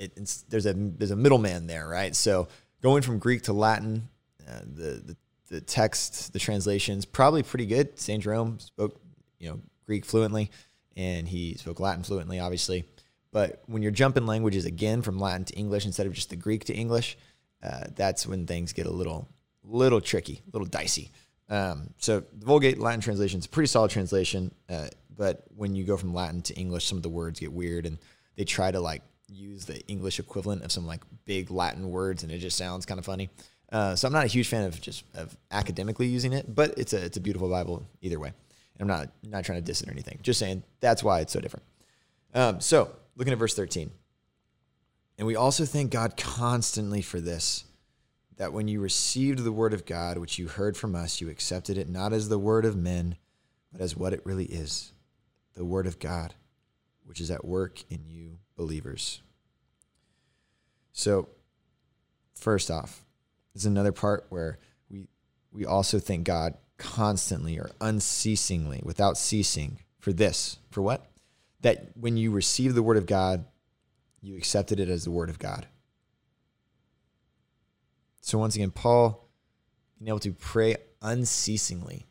it, 0.00 0.16
there's 0.48 0.66
a 0.66 0.74
there's 0.74 1.12
a 1.12 1.16
middleman 1.16 1.68
there, 1.68 1.86
right? 1.86 2.16
So 2.16 2.48
going 2.82 3.02
from 3.02 3.20
Greek 3.20 3.42
to 3.42 3.52
Latin, 3.52 4.08
uh, 4.44 4.58
the, 4.60 4.90
the 5.06 5.16
the 5.48 5.60
text, 5.60 6.32
the 6.32 6.38
translations, 6.38 7.04
probably 7.04 7.42
pretty 7.42 7.66
good. 7.66 7.98
Saint 7.98 8.22
Jerome 8.22 8.58
spoke 8.58 9.00
you 9.38 9.50
know 9.50 9.60
Greek 9.86 10.04
fluently, 10.04 10.50
and 10.96 11.28
he 11.28 11.54
spoke 11.54 11.80
Latin 11.80 12.02
fluently, 12.02 12.40
obviously. 12.40 12.84
But 13.30 13.62
when 13.66 13.82
you're 13.82 13.92
jumping 13.92 14.26
languages 14.26 14.64
again 14.64 15.02
from 15.02 15.18
Latin 15.18 15.44
to 15.46 15.54
English 15.54 15.86
instead 15.86 16.06
of 16.06 16.12
just 16.12 16.30
the 16.30 16.36
Greek 16.36 16.64
to 16.66 16.74
English, 16.74 17.18
uh, 17.62 17.84
that's 17.96 18.26
when 18.26 18.46
things 18.46 18.72
get 18.72 18.86
a 18.86 18.90
little, 18.90 19.28
little 19.64 20.00
tricky, 20.00 20.40
a 20.46 20.50
little 20.52 20.68
dicey. 20.68 21.10
Um, 21.48 21.90
so 21.98 22.20
the 22.20 22.46
Vulgate 22.46 22.78
Latin 22.78 23.00
translation 23.00 23.40
is 23.40 23.46
a 23.46 23.48
pretty 23.48 23.66
solid 23.66 23.90
translation, 23.90 24.54
uh, 24.68 24.86
but 25.16 25.44
when 25.54 25.74
you 25.74 25.84
go 25.84 25.96
from 25.96 26.14
Latin 26.14 26.42
to 26.42 26.54
English, 26.54 26.86
some 26.86 26.96
of 26.96 27.02
the 27.02 27.08
words 27.08 27.40
get 27.40 27.52
weird, 27.52 27.86
and 27.86 27.98
they 28.36 28.44
try 28.44 28.70
to 28.70 28.80
like 28.80 29.02
use 29.28 29.64
the 29.64 29.80
English 29.88 30.18
equivalent 30.18 30.62
of 30.62 30.72
some 30.72 30.86
like 30.86 31.02
big 31.24 31.50
Latin 31.50 31.90
words, 31.90 32.22
and 32.22 32.32
it 32.32 32.38
just 32.38 32.56
sounds 32.56 32.86
kind 32.86 32.98
of 32.98 33.04
funny. 33.04 33.30
Uh, 33.74 33.94
so 33.94 34.06
I'm 34.06 34.12
not 34.14 34.24
a 34.24 34.28
huge 34.28 34.48
fan 34.48 34.64
of 34.64 34.80
just 34.80 35.04
of 35.14 35.36
academically 35.50 36.06
using 36.06 36.32
it, 36.32 36.54
but 36.54 36.72
it's 36.78 36.92
a 36.92 37.04
it's 37.04 37.16
a 37.16 37.20
beautiful 37.20 37.50
Bible 37.50 37.84
either 38.00 38.18
way. 38.18 38.32
I'm 38.80 38.86
not 38.86 39.10
not 39.22 39.44
trying 39.44 39.58
to 39.58 39.64
diss 39.64 39.82
it 39.82 39.88
or 39.88 39.92
anything. 39.92 40.20
Just 40.22 40.38
saying 40.38 40.62
that's 40.80 41.02
why 41.02 41.20
it's 41.20 41.32
so 41.32 41.40
different. 41.40 41.64
Um, 42.34 42.60
so 42.60 42.90
Looking 43.16 43.32
at 43.32 43.38
verse 43.38 43.54
13. 43.54 43.90
And 45.18 45.26
we 45.26 45.36
also 45.36 45.64
thank 45.64 45.92
God 45.92 46.16
constantly 46.16 47.02
for 47.02 47.20
this 47.20 47.64
that 48.36 48.52
when 48.52 48.66
you 48.66 48.80
received 48.80 49.44
the 49.44 49.52
word 49.52 49.72
of 49.72 49.86
God, 49.86 50.18
which 50.18 50.40
you 50.40 50.48
heard 50.48 50.76
from 50.76 50.96
us, 50.96 51.20
you 51.20 51.30
accepted 51.30 51.78
it 51.78 51.88
not 51.88 52.12
as 52.12 52.28
the 52.28 52.38
word 52.38 52.64
of 52.64 52.76
men, 52.76 53.16
but 53.70 53.80
as 53.80 53.96
what 53.96 54.12
it 54.12 54.26
really 54.26 54.46
is 54.46 54.92
the 55.54 55.64
word 55.64 55.86
of 55.86 56.00
God, 56.00 56.34
which 57.04 57.20
is 57.20 57.30
at 57.30 57.44
work 57.44 57.84
in 57.88 58.00
you 58.08 58.38
believers. 58.56 59.22
So, 60.90 61.28
first 62.34 62.72
off, 62.72 63.03
there's 63.54 63.66
another 63.66 63.92
part 63.92 64.26
where 64.28 64.58
we 64.90 65.08
we 65.52 65.64
also 65.64 65.98
thank 65.98 66.24
God 66.24 66.54
constantly 66.76 67.58
or 67.58 67.70
unceasingly, 67.80 68.80
without 68.84 69.16
ceasing, 69.16 69.78
for 69.98 70.12
this. 70.12 70.58
For 70.70 70.82
what? 70.82 71.06
That 71.60 71.96
when 71.98 72.16
you 72.16 72.30
receive 72.30 72.74
the 72.74 72.82
word 72.82 72.96
of 72.96 73.06
God, 73.06 73.44
you 74.20 74.36
accepted 74.36 74.80
it 74.80 74.88
as 74.88 75.04
the 75.04 75.10
word 75.10 75.30
of 75.30 75.38
God. 75.38 75.66
So 78.20 78.38
once 78.38 78.56
again, 78.56 78.70
Paul 78.70 79.28
being 79.98 80.08
able 80.08 80.18
to 80.20 80.32
pray 80.32 80.76
unceasingly. 81.02 82.06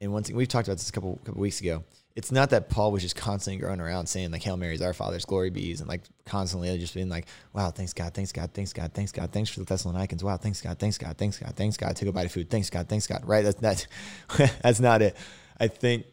And 0.00 0.12
once 0.12 0.30
we've 0.30 0.48
talked 0.48 0.68
about 0.68 0.78
this 0.78 0.88
a 0.88 0.92
couple 0.92 1.20
couple 1.24 1.40
weeks 1.40 1.60
ago. 1.60 1.84
It's 2.16 2.32
not 2.32 2.50
that 2.50 2.68
Paul 2.68 2.90
was 2.90 3.02
just 3.02 3.14
constantly 3.14 3.62
going 3.62 3.80
around 3.80 4.06
saying 4.06 4.32
like 4.32 4.42
Hail 4.42 4.56
Marys, 4.56 4.82
Our 4.82 4.92
Father's, 4.92 5.24
Glory 5.24 5.50
Be's, 5.50 5.80
and 5.80 5.88
like 5.88 6.02
constantly 6.26 6.76
just 6.76 6.92
being 6.92 7.08
like, 7.08 7.26
Wow, 7.52 7.70
thanks 7.70 7.92
God, 7.92 8.12
thanks 8.12 8.32
God, 8.32 8.50
thanks 8.52 8.72
God, 8.72 8.92
thanks 8.92 9.12
God, 9.12 9.30
thanks 9.30 9.48
for 9.48 9.60
the 9.60 9.66
Thessalonians. 9.66 10.24
Wow, 10.24 10.36
thanks 10.36 10.60
God, 10.60 10.78
thanks 10.78 10.98
God, 10.98 11.16
thanks 11.16 11.38
God, 11.38 11.54
thanks 11.54 11.76
God. 11.76 11.94
Take 11.94 12.08
a 12.08 12.12
bite 12.12 12.26
of 12.26 12.32
food. 12.32 12.50
Thanks 12.50 12.68
God, 12.68 12.88
thanks 12.88 13.06
God. 13.06 13.22
Right? 13.24 13.44
That's 13.44 13.60
that's 13.60 13.86
that's 14.62 14.80
not 14.80 15.02
it. 15.02 15.16
I 15.58 15.68
think 15.68 16.06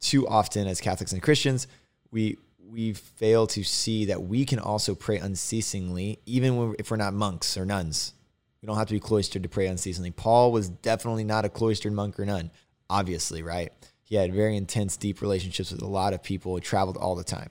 too 0.00 0.26
often 0.26 0.66
as 0.66 0.80
Catholics 0.80 1.12
and 1.12 1.22
Christians, 1.22 1.68
we 2.10 2.38
we 2.68 2.92
fail 2.92 3.46
to 3.48 3.62
see 3.62 4.06
that 4.06 4.22
we 4.22 4.44
can 4.44 4.58
also 4.58 4.94
pray 4.94 5.18
unceasingly, 5.18 6.18
even 6.26 6.56
when, 6.56 6.74
if 6.78 6.90
we're 6.90 6.96
not 6.96 7.14
monks 7.14 7.56
or 7.56 7.64
nuns. 7.64 8.14
We 8.62 8.66
don't 8.66 8.76
have 8.76 8.88
to 8.88 8.94
be 8.94 9.00
cloistered 9.00 9.42
to 9.42 9.48
pray 9.48 9.66
unceasingly. 9.66 10.10
Paul 10.10 10.52
was 10.52 10.68
definitely 10.68 11.24
not 11.24 11.44
a 11.44 11.48
cloistered 11.48 11.92
monk 11.92 12.20
or 12.20 12.26
nun, 12.26 12.50
obviously, 12.90 13.42
right? 13.42 13.72
He 14.02 14.16
had 14.16 14.34
very 14.34 14.56
intense, 14.56 14.96
deep 14.96 15.22
relationships 15.22 15.70
with 15.70 15.80
a 15.80 15.86
lot 15.86 16.12
of 16.12 16.22
people. 16.22 16.54
He 16.56 16.60
traveled 16.60 16.96
all 16.96 17.14
the 17.14 17.24
time. 17.24 17.50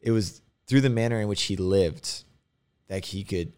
It 0.00 0.12
was 0.12 0.42
through 0.66 0.82
the 0.82 0.90
manner 0.90 1.20
in 1.20 1.26
which 1.26 1.42
he 1.42 1.56
lived 1.56 2.24
that 2.86 3.06
he 3.06 3.24
could 3.24 3.52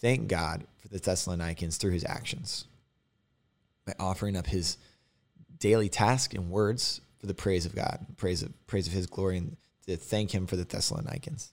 thank 0.00 0.28
God 0.28 0.64
for 0.78 0.88
the 0.88 0.98
Thessalonians 0.98 1.76
through 1.76 1.92
his 1.92 2.04
actions 2.04 2.66
by 3.84 3.94
offering 3.98 4.36
up 4.36 4.46
his 4.46 4.78
daily 5.58 5.88
task 5.88 6.34
and 6.34 6.50
words 6.50 7.00
for 7.18 7.26
the 7.26 7.34
praise 7.34 7.66
of 7.66 7.74
God, 7.74 8.06
praise 8.16 8.42
of 8.42 8.66
praise 8.66 8.86
of 8.86 8.92
His 8.92 9.06
glory, 9.06 9.38
and 9.38 9.56
to 9.86 9.96
thank 9.96 10.34
Him 10.34 10.46
for 10.46 10.56
the 10.56 10.64
Thessalonians. 10.64 11.52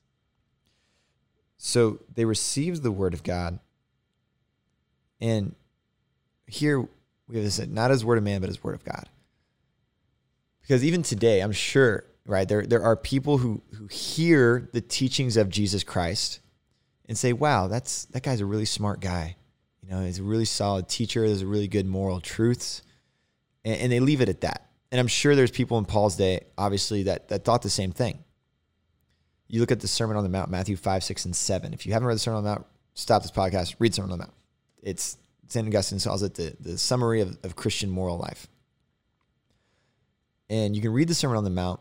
So 1.57 1.99
they 2.13 2.25
received 2.25 2.83
the 2.83 2.91
word 2.91 3.13
of 3.13 3.23
God, 3.23 3.59
and 5.21 5.55
here 6.45 6.87
we 7.27 7.35
have 7.35 7.43
this 7.43 7.59
not 7.67 7.91
as 7.91 8.03
word 8.03 8.17
of 8.17 8.23
man, 8.23 8.41
but 8.41 8.49
as 8.49 8.63
word 8.63 8.75
of 8.75 8.83
God. 8.83 9.09
Because 10.61 10.83
even 10.83 11.03
today, 11.03 11.41
I'm 11.41 11.51
sure, 11.51 12.05
right, 12.25 12.47
there, 12.47 12.65
there 12.65 12.83
are 12.83 12.95
people 12.95 13.37
who, 13.37 13.61
who 13.75 13.87
hear 13.87 14.69
the 14.71 14.81
teachings 14.81 15.35
of 15.35 15.49
Jesus 15.49 15.83
Christ 15.83 16.39
and 17.07 17.17
say, 17.17 17.33
wow, 17.33 17.67
that's 17.67 18.05
that 18.05 18.23
guy's 18.23 18.39
a 18.39 18.45
really 18.45 18.65
smart 18.65 19.01
guy. 19.01 19.35
You 19.81 19.89
know, 19.89 20.03
he's 20.03 20.19
a 20.19 20.23
really 20.23 20.45
solid 20.45 20.87
teacher. 20.87 21.27
There's 21.27 21.41
a 21.41 21.47
really 21.47 21.67
good 21.67 21.85
moral 21.85 22.21
truths. 22.21 22.81
And, 23.65 23.75
and 23.81 23.91
they 23.91 23.99
leave 23.99 24.21
it 24.21 24.29
at 24.29 24.41
that. 24.41 24.69
And 24.91 24.99
I'm 24.99 25.07
sure 25.07 25.35
there's 25.35 25.51
people 25.51 25.77
in 25.77 25.85
Paul's 25.85 26.15
day, 26.15 26.45
obviously, 26.57 27.03
that, 27.03 27.27
that 27.29 27.43
thought 27.43 27.61
the 27.61 27.69
same 27.69 27.91
thing. 27.91 28.23
You 29.47 29.59
look 29.59 29.71
at 29.71 29.81
the 29.81 29.87
Sermon 29.87 30.15
on 30.15 30.23
the 30.23 30.29
Mount, 30.29 30.49
Matthew 30.49 30.77
5, 30.77 31.03
6, 31.03 31.25
and 31.25 31.35
7. 31.35 31.73
If 31.73 31.85
you 31.85 31.93
haven't 31.93 32.07
read 32.07 32.15
the 32.15 32.19
Sermon 32.19 32.37
on 32.37 32.43
the 32.43 32.49
Mount, 32.51 32.65
stop 32.93 33.21
this 33.21 33.31
podcast, 33.31 33.75
read 33.79 33.93
Sermon 33.93 34.11
on 34.11 34.17
the 34.17 34.23
Mount. 34.23 34.33
It's 34.81 35.17
St. 35.53 35.67
Augustine 35.67 35.99
calls 35.99 36.23
it 36.23 36.35
the, 36.35 36.55
the 36.59 36.77
summary 36.77 37.21
of, 37.21 37.37
of 37.43 37.55
Christian 37.55 37.89
moral 37.89 38.17
life. 38.17 38.47
And 40.49 40.75
you 40.75 40.81
can 40.81 40.91
read 40.91 41.07
the 41.07 41.15
Sermon 41.15 41.37
on 41.37 41.43
the 41.43 41.49
Mount, 41.49 41.79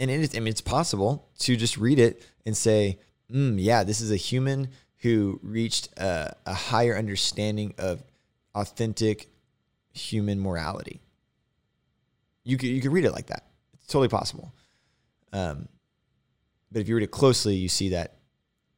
and 0.00 0.10
it 0.10 0.20
is, 0.20 0.34
I 0.34 0.40
mean, 0.40 0.48
it's 0.48 0.60
possible 0.60 1.28
to 1.40 1.56
just 1.56 1.76
read 1.76 1.98
it 1.98 2.24
and 2.44 2.56
say, 2.56 2.98
mm, 3.32 3.56
yeah, 3.58 3.84
this 3.84 4.00
is 4.00 4.10
a 4.10 4.16
human 4.16 4.70
who 4.98 5.38
reached 5.42 5.88
a, 5.98 6.34
a 6.46 6.54
higher 6.54 6.96
understanding 6.96 7.74
of 7.78 8.02
authentic 8.54 9.28
human 9.92 10.40
morality 10.40 11.00
you 12.46 12.56
could 12.56 12.68
you 12.68 12.80
could 12.80 12.92
read 12.92 13.04
it 13.04 13.12
like 13.12 13.26
that. 13.26 13.44
It's 13.74 13.88
totally 13.88 14.08
possible. 14.08 14.54
Um, 15.32 15.68
but 16.70 16.80
if 16.80 16.88
you 16.88 16.94
read 16.94 17.02
it 17.02 17.10
closely, 17.10 17.56
you 17.56 17.68
see 17.68 17.90
that, 17.90 18.14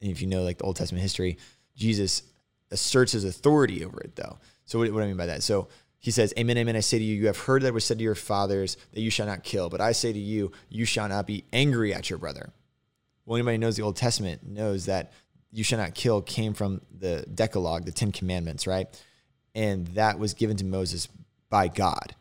and 0.01 0.11
if 0.11 0.23
you 0.23 0.27
know 0.27 0.43
like 0.43 0.59
the 0.59 0.65
Old 0.65 0.77
Testament 0.77 1.03
history, 1.03 1.37
Jesus 1.77 2.23
asserts 2.71 3.13
his 3.13 3.25
authority 3.25 3.85
over 3.85 4.01
it, 4.01 4.17
though. 4.17 4.39
So 4.65 4.79
what, 4.79 4.93
what 4.93 5.01
do 5.01 5.05
I 5.05 5.09
mean 5.09 5.17
by 5.17 5.27
that? 5.27 5.43
So 5.43 5.69
he 5.99 6.11
says, 6.11 6.33
"Amen, 6.39 6.57
amen. 6.59 6.77
I 6.77 6.81
say 6.81 6.99
to 6.99 7.05
you, 7.05 7.15
you 7.15 7.27
have 7.27 7.39
heard 7.39 7.63
that 7.63 7.75
was 7.75 7.85
said 7.85 7.99
to 7.99 8.05
your 8.05 8.15
fathers 8.15 8.77
that 8.93 9.01
you 9.01 9.11
shall 9.11 9.27
not 9.27 9.43
kill, 9.43 9.69
but 9.69 9.81
I 9.81 9.93
say 9.93 10.13
to 10.13 10.19
you, 10.19 10.53
you 10.69 10.85
shall 10.85 11.09
not 11.09 11.27
be 11.27 11.45
angry 11.53 11.93
at 11.93 12.11
your 12.11 12.19
brother." 12.19 12.53
Well, 13.25 13.37
anybody 13.37 13.59
knows 13.59 13.77
the 13.77 13.83
Old 13.83 13.97
Testament 13.97 14.47
knows 14.47 14.87
that 14.87 15.13
you 15.53 15.65
shall 15.65 15.79
not 15.79 15.95
kill 15.95 16.23
came 16.23 16.55
from 16.55 16.81
the 16.99 17.27
Decalogue, 17.35 17.85
the 17.85 17.93
Ten 17.93 18.13
Commandments, 18.13 18.67
right? 18.67 18.87
And 19.55 19.87
that 19.89 20.19
was 20.19 20.35
given 20.35 20.57
to 20.59 20.65
Moses 20.65 21.09
by 21.51 21.69
God. 21.69 22.15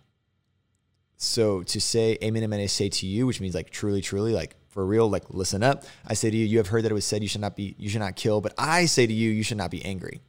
So 1.18 1.64
to 1.64 1.82
say 1.82 2.18
amen, 2.24 2.44
amen, 2.44 2.60
I 2.60 2.68
say 2.68 2.90
to 2.90 3.08
you, 3.08 3.26
which 3.26 3.42
means 3.42 3.56
like 3.56 3.70
truly, 3.70 4.02
truly, 4.02 4.34
like 4.34 4.56
for 4.70 4.86
real, 4.86 5.10
like 5.10 5.30
listen 5.30 5.64
up. 5.64 5.84
I 6.06 6.14
say 6.14 6.30
to 6.30 6.38
you, 6.38 6.46
you 6.46 6.58
have 6.58 6.68
heard 6.68 6.84
that 6.84 6.92
it 6.92 6.96
was 6.96 7.06
said 7.06 7.22
you 7.22 7.28
should 7.28 7.42
not 7.42 7.56
be, 7.56 7.76
you 7.78 7.90
should 7.90 8.02
not 8.02 8.16
kill, 8.16 8.42
but 8.42 8.54
I 8.58 8.86
say 8.86 9.08
to 9.08 9.14
you, 9.14 9.32
you 9.32 9.44
should 9.44 9.58
not 9.58 9.72
be 9.72 9.84
angry. 9.84 10.22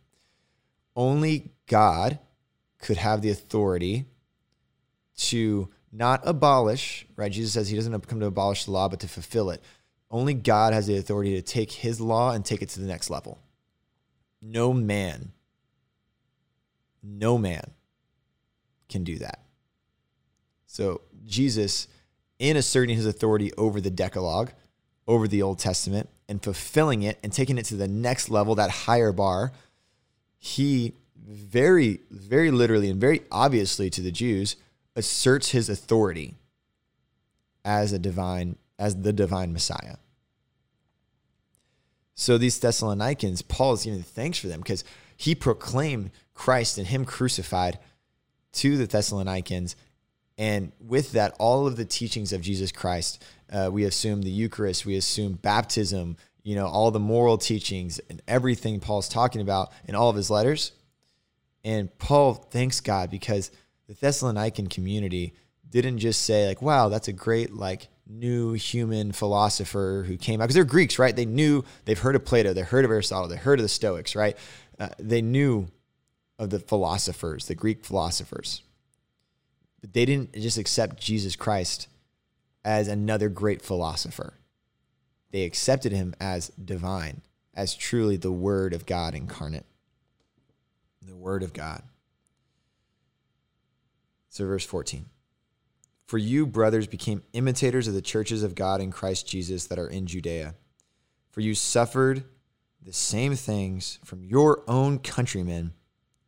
Only 0.99 1.53
God 1.69 2.19
could 2.81 2.97
have 2.97 3.23
the 3.23 3.31
authority 3.31 4.07
to 5.17 5.69
not 5.93 6.23
abolish, 6.25 7.07
right? 7.15 7.31
Jesus 7.31 7.53
says 7.53 7.69
he 7.69 7.77
doesn't 7.77 8.09
come 8.09 8.19
to 8.19 8.27
abolish 8.27 8.65
the 8.65 8.73
law, 8.73 8.89
but 8.89 8.99
to 9.01 9.09
fulfill 9.09 9.51
it. 9.51 9.63
Only 10.11 10.35
God 10.35 10.73
has 10.73 10.89
the 10.89 10.97
authority 10.97 11.37
to 11.37 11.43
take 11.43 11.71
his 11.71 12.01
law 12.01 12.33
and 12.33 12.45
take 12.45 12.63
it 12.63 12.71
to 12.71 12.81
the 12.81 12.87
next 12.89 13.11
level. 13.11 13.39
No 14.43 14.73
man, 14.73 15.31
no 17.01 17.39
man 17.39 17.71
can 18.89 19.05
do 19.05 19.19
that. 19.19 19.41
So 20.67 21.03
Jesus, 21.25 21.87
in 22.41 22.57
asserting 22.57 22.97
his 22.97 23.07
authority 23.07 23.53
over 23.57 23.81
the 23.81 23.91
Decalogue, 23.91 24.51
over 25.07 25.29
the 25.29 25.43
Old 25.43 25.61
Testament, 25.61 26.09
and 26.29 26.43
fulfilling 26.43 27.05
it 27.05 27.19
and 27.23 27.33
taking 27.33 27.57
it 27.57 27.67
to 27.67 27.77
the 27.77 27.89
next 27.89 28.31
level, 28.31 28.57
that 28.57 28.71
higher 28.71 29.13
bar, 29.13 29.53
he 30.39 30.95
very, 31.17 32.01
very 32.11 32.51
literally 32.51 32.91
and 32.91 33.01
very 33.01 33.23
obviously 33.31 33.91
to 33.91 34.01
the 34.01 34.11
Jews 34.11 34.57
asserts 34.97 35.51
his 35.51 35.69
authority 35.69 36.37
as 37.65 37.93
a 37.93 37.99
divine, 37.99 38.57
as 38.79 39.03
the 39.03 39.13
divine 39.13 39.53
Messiah. 39.53 39.97
So 42.15 42.39
these 42.39 42.59
Thessalonians, 42.59 43.43
Paul 43.43 43.75
is 43.75 43.85
giving 43.85 44.03
thanks 44.03 44.39
for 44.39 44.49
them 44.49 44.61
because 44.61 44.85
he 45.17 45.35
proclaimed 45.35 46.11
Christ 46.35 46.79
and 46.79 46.87
him 46.87 47.05
crucified 47.05 47.79
to 48.53 48.77
the 48.77 48.87
Thessalonians 48.87 49.77
and 50.39 50.71
with 50.81 51.13
that, 51.13 51.35
all 51.41 51.67
of 51.67 51.77
the 51.77 51.85
teachings 51.85 52.33
of 52.33 52.41
Jesus 52.41 52.71
Christ, 52.71 53.23
uh, 53.53 53.71
we 53.73 53.83
assume 53.85 54.23
the 54.23 54.31
Eucharist, 54.31 54.87
we 54.87 54.97
assume 54.97 55.33
baptism, 55.33 56.17
you 56.43 56.55
know, 56.55 56.67
all 56.67 56.91
the 56.91 57.01
moral 57.01 57.39
teachings 57.39 58.01
and 58.11 58.23
everything 58.27 58.81
Paul's 58.81 59.09
talking 59.09 59.41
about 59.41 59.73
in 59.87 59.95
all 59.95 60.09
of 60.09 60.17
his 60.17 60.31
letters. 60.31 60.73
And 61.65 61.97
Paul 61.99 62.35
thanks 62.35 62.81
God 62.81 63.11
because 63.11 63.51
the 63.87 63.95
Thessalonican 63.95 64.71
community 64.71 65.35
didn't 65.69 65.99
just 65.99 66.23
say 66.23 66.47
like, 66.47 66.63
"Wow, 66.63 66.89
that's 66.89 67.09
a 67.09 67.13
great 67.13 67.53
like 67.53 67.89
new 68.07 68.53
human 68.53 69.13
philosopher 69.13 70.05
who 70.07 70.17
came 70.17 70.41
out," 70.41 70.45
because 70.45 70.55
they're 70.55 70.65
Greeks, 70.65 70.99
right? 70.99 71.15
They 71.15 71.27
knew 71.27 71.65
they've 71.85 71.99
heard 71.99 72.17
of 72.17 72.25
Plato, 72.25 72.53
they 72.53 72.63
heard 72.63 72.85
of 72.85 72.91
Aristotle, 72.91 73.29
they 73.29 73.37
heard 73.37 73.59
of 73.59 73.65
the 73.65 73.69
Stoics, 73.69 74.17
right? 74.17 74.37
Uh, 74.79 74.89
they 74.99 75.21
knew 75.21 75.69
of 76.39 76.51
the 76.51 76.61
philosophers, 76.61 77.47
the 77.47 77.55
Greek 77.55 77.85
philosophers. 77.85 78.63
But 79.81 79.93
they 79.93 80.05
didn't 80.05 80.35
just 80.35 80.59
accept 80.59 81.01
Jesus 81.01 81.37
Christ 81.37 81.89
as 82.65 82.89
another 82.89 83.29
great 83.29 83.63
philosopher. 83.63 84.35
They 85.31 85.45
accepted 85.45 85.93
him 85.93 86.15
as 86.21 86.49
divine, 86.49 87.23
as 87.55 87.75
truly 87.75 88.17
the 88.17 88.33
Word 88.33 88.73
of 88.73 88.87
God 88.87 89.15
incarnate. 89.15 89.67
The 91.03 91.17
Word 91.17 91.43
of 91.43 91.53
God. 91.53 91.83
So, 94.31 94.47
verse 94.47 94.65
14 94.65 95.07
For 96.07 96.19
you, 96.19 96.47
brothers, 96.47 96.87
became 96.87 97.23
imitators 97.33 97.89
of 97.89 97.95
the 97.95 98.03
churches 98.03 98.43
of 98.43 98.55
God 98.55 98.81
in 98.81 98.91
Christ 98.91 99.27
Jesus 99.27 99.67
that 99.67 99.79
are 99.79 99.89
in 99.89 100.07
Judea. 100.07 100.55
For 101.31 101.41
you 101.41 101.55
suffered 101.55 102.25
the 102.83 102.93
same 102.93 103.35
things 103.35 103.99
from 104.05 104.25
your 104.25 104.63
own 104.67 104.99
countrymen 104.99 105.73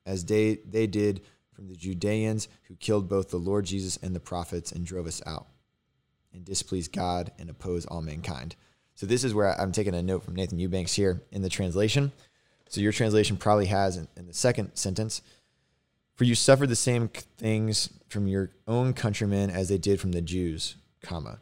as 0.05 0.25
they, 0.25 0.57
they 0.67 0.87
did 0.87 1.23
from 1.53 1.69
the 1.69 1.77
Judeans 1.77 2.49
who 2.65 2.77
killed 2.77 3.09
both 3.09 3.31
the 3.31 3.37
Lord 3.37 3.65
Jesus 3.65 3.97
and 3.99 4.15
the 4.15 4.21
prophets 4.21 4.73
and 4.73 4.85
drove 4.85 5.07
us 5.07 5.23
out 5.27 5.47
and 6.33 6.45
displeased 6.45 6.93
God 6.93 7.33
and 7.39 7.51
opposed 7.51 7.89
all 7.89 8.03
mankind. 8.03 8.57
So 9.01 9.07
this 9.07 9.25
is 9.25 9.33
where 9.33 9.59
I'm 9.59 9.73
taking 9.73 9.95
a 9.95 10.03
note 10.03 10.25
from 10.25 10.37
Nathan 10.37 10.59
Eubanks 10.59 10.93
here 10.93 11.23
in 11.33 11.41
the 11.41 11.49
translation. 11.49 12.13
So 12.69 12.83
your 12.83 12.93
translation 12.93 13.39
probably 13.39 13.65
has 13.65 13.97
in, 13.97 14.09
in 14.15 14.27
the 14.27 14.35
second 14.35 14.73
sentence, 14.75 15.23
for 16.17 16.25
you 16.25 16.35
suffered 16.35 16.69
the 16.69 16.77
same 16.77 17.09
things 17.09 17.89
from 18.11 18.29
your 18.29 18.51
own 18.69 18.93
countrymen 18.93 19.49
as 19.49 19.71
they 19.71 19.79
did 19.79 20.03
from 20.03 20.13
the 20.13 20.21
Jews, 20.21 20.77
comma, 21.01 21.39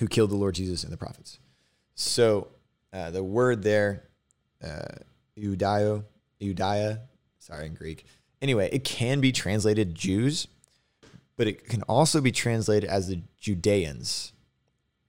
who 0.00 0.08
killed 0.08 0.30
the 0.30 0.34
Lord 0.34 0.56
Jesus 0.56 0.82
and 0.82 0.92
the 0.92 0.96
prophets. 0.96 1.38
So 1.94 2.48
Uh, 2.92 3.10
the 3.10 3.22
word 3.22 3.62
there, 3.62 4.02
uh, 4.60 4.98
Eudio, 5.36 6.04
sorry, 7.38 7.66
in 7.66 7.74
Greek. 7.74 8.04
Anyway, 8.42 8.68
it 8.72 8.82
can 8.82 9.20
be 9.20 9.30
translated 9.30 9.94
Jews, 9.94 10.48
but 11.36 11.46
it 11.46 11.68
can 11.68 11.82
also 11.82 12.20
be 12.20 12.32
translated 12.32 12.90
as 12.90 13.06
the 13.06 13.22
Judeans, 13.38 14.32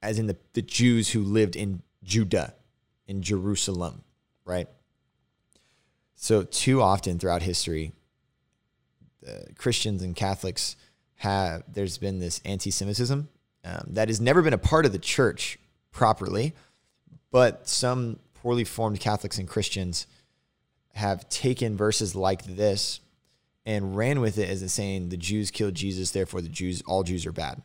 as 0.06 0.20
in 0.20 0.28
the, 0.28 0.38
the 0.54 0.62
Jews 0.62 1.10
who 1.10 1.22
lived 1.22 1.56
in 1.56 1.82
Judah, 2.04 2.54
in 3.08 3.22
Jerusalem, 3.22 4.04
right? 4.46 4.68
So, 6.16 6.44
too 6.44 6.82
often 6.82 7.20
throughout 7.20 7.42
history, 7.42 7.92
Christians 9.58 10.02
and 10.02 10.16
Catholics 10.16 10.76
have, 11.16 11.64
there's 11.68 11.98
been 11.98 12.20
this 12.20 12.42
anti 12.46 12.72
Semitism 12.72 13.28
um, 13.64 13.84
that 13.88 14.10
has 14.10 14.22
never 14.22 14.42
been 14.42 14.54
a 14.54 14.60
part 14.60 14.86
of 14.86 14.92
the 14.92 15.00
church 15.00 15.58
properly, 15.92 16.54
but 17.32 17.68
some 17.68 18.20
poorly 18.36 18.64
formed 18.64 19.00
Catholics 19.00 19.40
and 19.40 19.48
Christians 19.48 20.08
have 20.94 21.28
taken 21.30 21.76
verses 21.76 22.16
like 22.16 22.44
this 22.46 23.00
and 23.66 23.96
ran 23.98 24.22
with 24.22 24.38
it 24.38 24.50
as 24.50 24.72
saying 24.72 25.10
the 25.10 25.18
Jews 25.18 25.52
killed 25.52 25.74
Jesus, 25.74 26.12
therefore 26.12 26.42
the 26.42 26.50
Jews, 26.50 26.84
all 26.86 27.04
Jews 27.04 27.26
are 27.26 27.32
bad. 27.32 27.62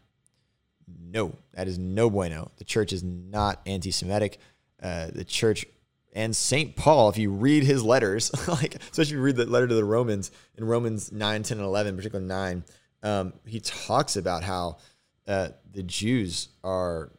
No, 0.98 1.36
that 1.54 1.68
is 1.68 1.78
no 1.78 2.10
bueno. 2.10 2.50
The 2.56 2.64
church 2.64 2.92
is 2.92 3.02
not 3.02 3.60
anti-Semitic. 3.66 4.38
Uh, 4.82 5.08
the 5.12 5.24
church 5.24 5.66
and 6.12 6.34
Saint 6.34 6.76
Paul, 6.76 7.08
if 7.08 7.18
you 7.18 7.30
read 7.30 7.64
his 7.64 7.82
letters, 7.82 8.32
like 8.48 8.76
especially 8.76 9.02
if 9.02 9.10
you 9.12 9.22
read 9.22 9.36
the 9.36 9.46
letter 9.46 9.68
to 9.68 9.74
the 9.74 9.84
Romans 9.84 10.30
in 10.56 10.64
Romans 10.64 11.12
9, 11.12 11.42
10, 11.42 11.58
and 11.58 11.64
11, 11.64 11.96
particularly 11.96 12.28
9, 12.28 12.64
um, 13.02 13.32
he 13.46 13.60
talks 13.60 14.16
about 14.16 14.42
how 14.42 14.78
uh, 15.26 15.48
the 15.72 15.82
Jews 15.82 16.48
are 16.64 17.10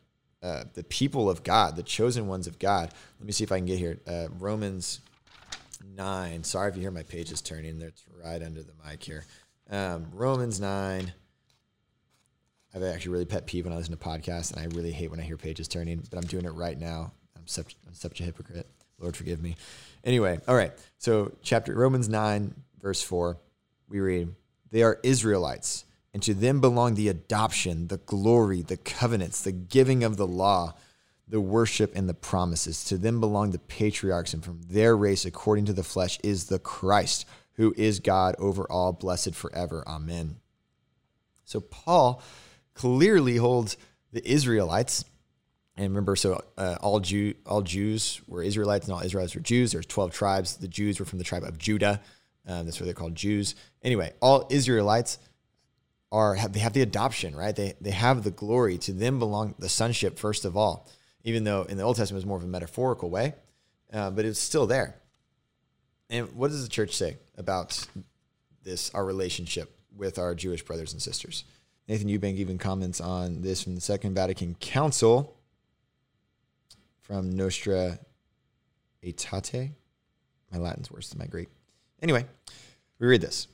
uh, 0.44 0.64
the 0.74 0.84
people 0.84 1.30
of 1.30 1.44
God, 1.44 1.76
the 1.76 1.84
chosen 1.84 2.28
ones 2.28 2.48
of 2.48 2.60
God. 2.60 2.92
Let 3.20 3.26
me 3.26 3.32
see 3.32 3.44
if 3.44 3.52
I 3.52 3.58
can 3.58 3.66
get 3.66 3.80
here. 3.80 4.00
Uh, 4.08 4.28
Romans 4.40 5.02
9. 5.96 6.44
Sorry 6.44 6.70
if 6.70 6.76
you 6.76 6.82
hear 6.82 6.92
my 6.92 7.04
pages 7.04 7.42
turning. 7.42 7.80
That's 7.80 8.04
right 8.24 8.42
under 8.42 8.64
the 8.64 8.74
mic 8.86 9.04
here. 9.04 9.26
Um, 9.70 10.08
Romans 10.12 10.60
9. 10.60 11.14
I 12.74 12.80
have 12.80 12.88
actually 12.88 13.12
really 13.12 13.26
pet 13.26 13.46
peeve 13.46 13.66
when 13.66 13.74
I 13.74 13.78
listen 13.78 13.96
to 13.96 14.00
podcasts, 14.04 14.54
and 14.54 14.62
I 14.62 14.66
really 14.76 14.92
hate 14.92 15.12
when 15.12 15.20
I 15.20 15.24
hear 15.24 15.38
pages 15.38 15.68
turning, 15.68 16.04
but 16.10 16.18
I'm 16.18 16.28
doing 16.28 16.46
it 16.46 16.52
right 16.52 16.80
now. 16.80 17.12
I'm 17.36 17.48
such, 17.48 17.76
I'm 17.86 17.94
such 17.94 18.22
a 18.22 18.24
hypocrite. 18.24 18.68
Lord, 18.98 19.18
forgive 19.18 19.42
me. 19.42 19.58
Anyway, 20.04 20.40
all 20.48 20.56
right. 20.56 20.72
So, 20.98 21.34
chapter 21.42 21.74
Romans 21.74 22.08
9, 22.08 22.54
verse 22.82 23.02
4, 23.02 23.38
we 23.90 24.00
read, 24.00 24.34
They 24.72 24.84
are 24.84 25.00
Israelites, 25.04 25.86
and 26.14 26.24
to 26.24 26.34
them 26.34 26.62
belong 26.62 26.96
the 26.96 27.10
adoption, 27.10 27.88
the 27.88 27.98
glory, 27.98 28.62
the 28.62 28.78
covenants, 28.78 29.42
the 29.42 29.52
giving 29.52 30.04
of 30.04 30.16
the 30.16 30.28
law, 30.28 30.76
the 31.28 31.42
worship, 31.42 31.92
and 31.96 32.08
the 32.08 32.14
promises. 32.14 32.86
To 32.86 32.98
them 32.98 33.20
belong 33.20 33.52
the 33.52 33.60
patriarchs, 33.60 34.34
and 34.34 34.44
from 34.44 34.62
their 34.70 34.96
race, 34.96 35.26
according 35.26 35.66
to 35.66 35.74
the 35.74 35.84
flesh, 35.84 36.20
is 36.24 36.46
the 36.46 36.60
Christ, 36.60 37.26
who 37.56 37.74
is 37.76 38.00
God 38.00 38.36
over 38.40 38.64
all, 38.64 38.94
blessed 38.94 39.36
forever. 39.36 39.84
Amen. 39.88 40.38
So, 41.44 41.60
Paul 41.60 42.22
clearly 42.82 43.38
holds 43.38 43.78
the 44.12 44.30
Israelites 44.30 45.06
and 45.78 45.90
remember, 45.90 46.16
so 46.16 46.44
uh, 46.58 46.78
all 46.82 47.00
Jew, 47.00 47.34
all 47.46 47.62
Jews 47.62 48.22
were 48.28 48.44
Israelites, 48.44 48.88
and 48.88 48.94
all 48.94 49.02
Israelites 49.02 49.36
were 49.36 49.42
Jews. 49.42 49.72
There's 49.72 49.86
12 49.86 50.12
tribes. 50.12 50.58
The 50.58 50.68
Jews 50.68 51.00
were 51.00 51.06
from 51.06 51.18
the 51.18 51.24
tribe 51.24 51.44
of 51.44 51.58
Judah. 51.58 52.02
Um, 52.46 52.66
that's 52.66 52.80
why 52.80 52.86
they're 52.86 52.94
called 52.94 53.16
Jews. 53.16 53.56
Anyway, 53.82 54.14
all 54.22 54.48
Israelites 54.50 55.18
are 56.12 56.36
have, 56.36 56.52
they 56.54 56.60
have 56.60 56.74
the 56.74 56.82
adoption, 56.82 57.36
right? 57.36 57.56
They 57.56 57.74
they 57.80 57.92
have 57.92 58.24
the 58.24 58.32
glory. 58.32 58.78
To 58.80 58.92
them 58.92 59.18
belong 59.18 59.56
the 59.60 59.70
sonship 59.70 60.20
first 60.20 60.44
of 60.44 60.58
all. 60.58 60.88
Even 61.24 61.46
though 61.46 61.64
in 61.64 61.78
the 61.78 61.84
Old 61.84 61.96
Testament 61.96 62.18
it 62.18 62.26
was 62.26 62.28
more 62.28 62.38
of 62.38 62.44
a 62.44 62.48
metaphorical 62.48 63.10
way, 63.10 63.34
uh, 63.94 64.10
but 64.10 64.26
it's 64.26 64.40
still 64.40 64.68
there. 64.68 64.96
And 66.10 66.34
what 66.36 66.50
does 66.50 66.64
the 66.64 66.70
church 66.70 66.96
say 66.96 67.18
about 67.38 67.88
this, 68.64 68.90
our 68.94 69.06
relationship 69.06 69.74
with 69.96 70.20
our 70.20 70.36
Jewish 70.36 70.64
brothers 70.64 70.94
and 70.94 71.02
sisters? 71.02 71.46
Nathan 71.92 72.08
Eubank 72.08 72.38
even 72.38 72.58
comments 72.58 73.02
on 73.02 73.42
this 73.42 73.62
from 73.62 73.76
the 73.76 73.82
Second 73.82 74.16
Vatican 74.16 74.56
Council 74.62 75.36
from 77.02 77.30
Nostra 77.30 78.00
Aetate. 79.04 79.72
My 80.54 80.58
Latin's 80.58 80.90
worse 80.90 81.10
than 81.10 81.20
my 81.20 81.26
Greek. 81.26 81.50
Anyway, 82.02 82.26
we 82.98 83.08
read 83.08 83.20
this. 83.20 83.50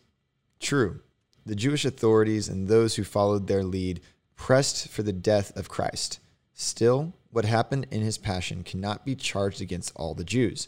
True, 0.59 0.99
the 1.47 1.55
Jewish 1.55 1.83
authorities 1.83 2.47
and 2.47 2.67
those 2.67 2.93
who 2.93 3.03
followed 3.03 3.47
their 3.47 3.63
lead 3.63 4.01
pressed 4.35 4.89
for 4.89 5.01
the 5.01 5.11
death 5.11 5.57
of 5.57 5.67
Christ. 5.67 6.19
Still, 6.53 7.13
what 7.31 7.45
happened 7.45 7.87
in 7.89 8.01
his 8.01 8.19
passion 8.19 8.61
cannot 8.63 9.03
be 9.03 9.15
charged 9.15 9.61
against 9.61 9.93
all 9.95 10.13
the 10.13 10.23
Jews, 10.23 10.67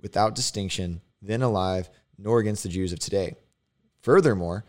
without 0.00 0.36
distinction, 0.36 1.00
then 1.20 1.42
alive, 1.42 1.90
nor 2.16 2.38
against 2.38 2.62
the 2.62 2.68
Jews 2.68 2.92
of 2.92 3.00
today. 3.00 3.34
Furthermore, 4.02 4.64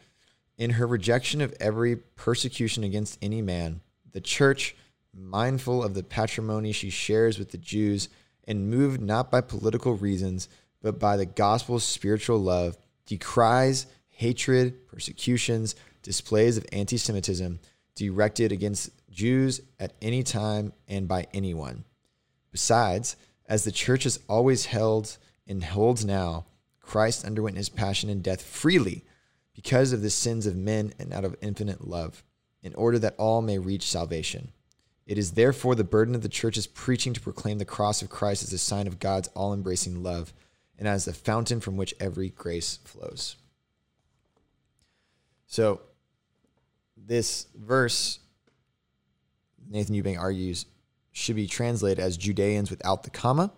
in 0.60 0.72
her 0.72 0.86
rejection 0.86 1.42
of 1.42 1.56
every 1.60 1.96
persecution 1.96 2.84
against 2.84 3.18
any 3.24 3.42
man, 3.42 3.80
the 4.12 4.22
church 4.22 4.76
mindful 5.14 5.82
of 5.82 5.94
the 5.94 6.04
patrimony 6.04 6.74
she 6.74 6.90
shares 6.90 7.40
with 7.40 7.50
the 7.52 7.58
Jews, 7.58 8.10
and 8.44 8.70
moved 8.70 9.02
not 9.02 9.32
by 9.32 9.42
political 9.42 9.96
reasons, 9.96 10.50
but 10.82 11.00
by 11.00 11.16
the 11.16 11.26
gospel's 11.26 11.84
spiritual 11.84 12.40
love, 12.40 12.78
decries 13.06 13.88
hatred, 14.10 14.88
persecutions, 14.88 15.76
displays 16.04 16.58
of 16.58 16.66
anti 16.74 16.98
Semitism 16.98 17.60
directed 17.96 18.52
against 18.52 18.92
Jews 19.10 19.62
at 19.80 19.94
any 20.02 20.24
time 20.24 20.74
and 20.88 21.08
by 21.08 21.28
anyone. 21.34 21.86
Besides, 22.52 23.16
as 23.48 23.64
the 23.64 23.72
church 23.72 24.04
has 24.04 24.20
always 24.28 24.66
held 24.66 25.18
and 25.48 25.64
holds 25.64 26.04
now, 26.04 26.46
Christ 26.82 27.24
underwent 27.24 27.58
his 27.58 27.70
passion 27.70 28.10
and 28.10 28.22
death 28.22 28.42
freely 28.42 29.06
because 29.60 29.92
of 29.92 30.02
the 30.02 30.10
sins 30.10 30.46
of 30.46 30.56
men 30.56 30.94
and 31.00 31.12
out 31.12 31.26
of 31.26 31.36
infinite 31.42 31.86
love, 31.86 32.24
in 32.64 32.74
order 32.76 32.98
that 32.98 33.14
all 33.18 33.42
may 33.42 33.58
reach 33.58 33.84
salvation. 33.84 34.54
It 35.06 35.18
is 35.18 35.32
therefore 35.32 35.76
the 35.76 35.84
burden 35.84 36.16
of 36.16 36.22
the 36.22 36.30
church's 36.30 36.66
preaching 36.66 37.12
to 37.12 37.20
proclaim 37.20 37.58
the 37.58 37.66
cross 37.66 38.02
of 38.02 38.10
Christ 38.10 38.42
as 38.42 38.54
a 38.54 38.58
sign 38.58 38.88
of 38.88 39.00
God's 39.00 39.28
all 39.36 39.54
embracing 39.54 40.02
love 40.02 40.32
and 40.78 40.88
as 40.88 41.04
the 41.04 41.12
fountain 41.12 41.60
from 41.60 41.76
which 41.76 41.94
every 42.00 42.30
grace 42.30 42.80
flows. 42.86 43.36
So, 45.46 45.82
this 46.96 47.48
verse, 47.54 48.20
Nathan 49.70 49.94
Eubank 49.94 50.18
argues, 50.18 50.68
should 51.12 51.36
be 51.36 51.48
translated 51.48 52.00
as 52.02 52.16
Judeans 52.16 52.70
without 52.70 53.04
the 53.04 53.10
comma, 53.10 53.52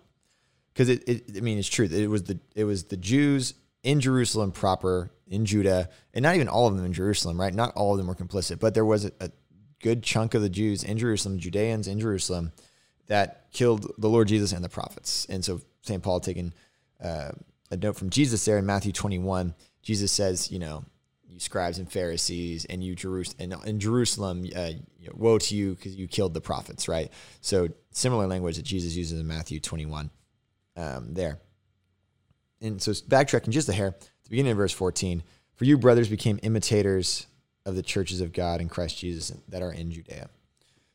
because 0.74 0.88
it, 0.88 1.08
it, 1.08 1.36
I 1.36 1.40
mean, 1.42 1.58
it's 1.58 1.68
true. 1.68 1.86
It 1.86 2.10
was 2.10 2.24
the 2.24 2.40
it 2.56 2.64
was 2.64 2.84
the 2.84 2.96
Jews 2.96 3.54
in 3.82 4.00
Jerusalem 4.00 4.52
proper, 4.52 5.10
in 5.26 5.44
Judah, 5.44 5.88
and 6.14 6.22
not 6.22 6.34
even 6.34 6.48
all 6.48 6.66
of 6.66 6.76
them 6.76 6.84
in 6.84 6.92
Jerusalem, 6.92 7.40
right? 7.40 7.54
Not 7.54 7.74
all 7.74 7.92
of 7.92 7.98
them 7.98 8.06
were 8.06 8.14
complicit, 8.14 8.60
but 8.60 8.74
there 8.74 8.84
was 8.84 9.06
a, 9.06 9.12
a 9.20 9.30
good 9.82 10.02
chunk 10.02 10.34
of 10.34 10.42
the 10.42 10.48
Jews 10.48 10.84
in 10.84 10.98
Jerusalem, 10.98 11.38
Judeans 11.38 11.88
in 11.88 11.98
Jerusalem, 11.98 12.52
that 13.08 13.50
killed 13.52 13.92
the 13.98 14.08
Lord 14.08 14.28
Jesus 14.28 14.52
and 14.52 14.64
the 14.64 14.68
prophets. 14.68 15.26
And 15.28 15.44
so 15.44 15.60
St. 15.82 16.02
Paul 16.02 16.20
taking 16.20 16.52
uh, 17.02 17.32
a 17.70 17.76
note 17.76 17.96
from 17.96 18.10
Jesus 18.10 18.44
there 18.44 18.58
in 18.58 18.66
Matthew 18.66 18.92
21, 18.92 19.54
Jesus 19.82 20.12
says, 20.12 20.50
you 20.50 20.58
know, 20.58 20.84
you 21.28 21.40
scribes 21.40 21.78
and 21.78 21.90
Pharisees 21.90 22.66
and 22.66 22.84
you 22.84 22.94
Jerusalem 22.94 23.52
and 23.52 23.66
in 23.66 23.80
Jerusalem, 23.80 24.46
uh, 24.54 24.72
woe 25.12 25.38
to 25.38 25.56
you 25.56 25.74
because 25.74 25.96
you 25.96 26.06
killed 26.06 26.34
the 26.34 26.40
prophets, 26.40 26.88
right? 26.88 27.10
So 27.40 27.68
similar 27.90 28.26
language 28.26 28.56
that 28.56 28.64
Jesus 28.64 28.94
uses 28.94 29.18
in 29.18 29.26
Matthew 29.26 29.58
21 29.58 30.10
um, 30.76 31.14
there. 31.14 31.38
And 32.62 32.80
so 32.80 32.92
backtracking 32.92 33.50
just 33.50 33.68
a 33.68 33.72
hair, 33.72 33.90
the 33.90 34.30
beginning 34.30 34.52
of 34.52 34.58
verse 34.58 34.72
14, 34.72 35.22
for 35.54 35.64
you 35.64 35.76
brothers 35.76 36.08
became 36.08 36.38
imitators 36.42 37.26
of 37.66 37.76
the 37.76 37.82
churches 37.82 38.20
of 38.20 38.32
God 38.32 38.60
in 38.60 38.68
Christ 38.68 38.98
Jesus 38.98 39.36
that 39.48 39.62
are 39.62 39.72
in 39.72 39.90
Judea. 39.90 40.30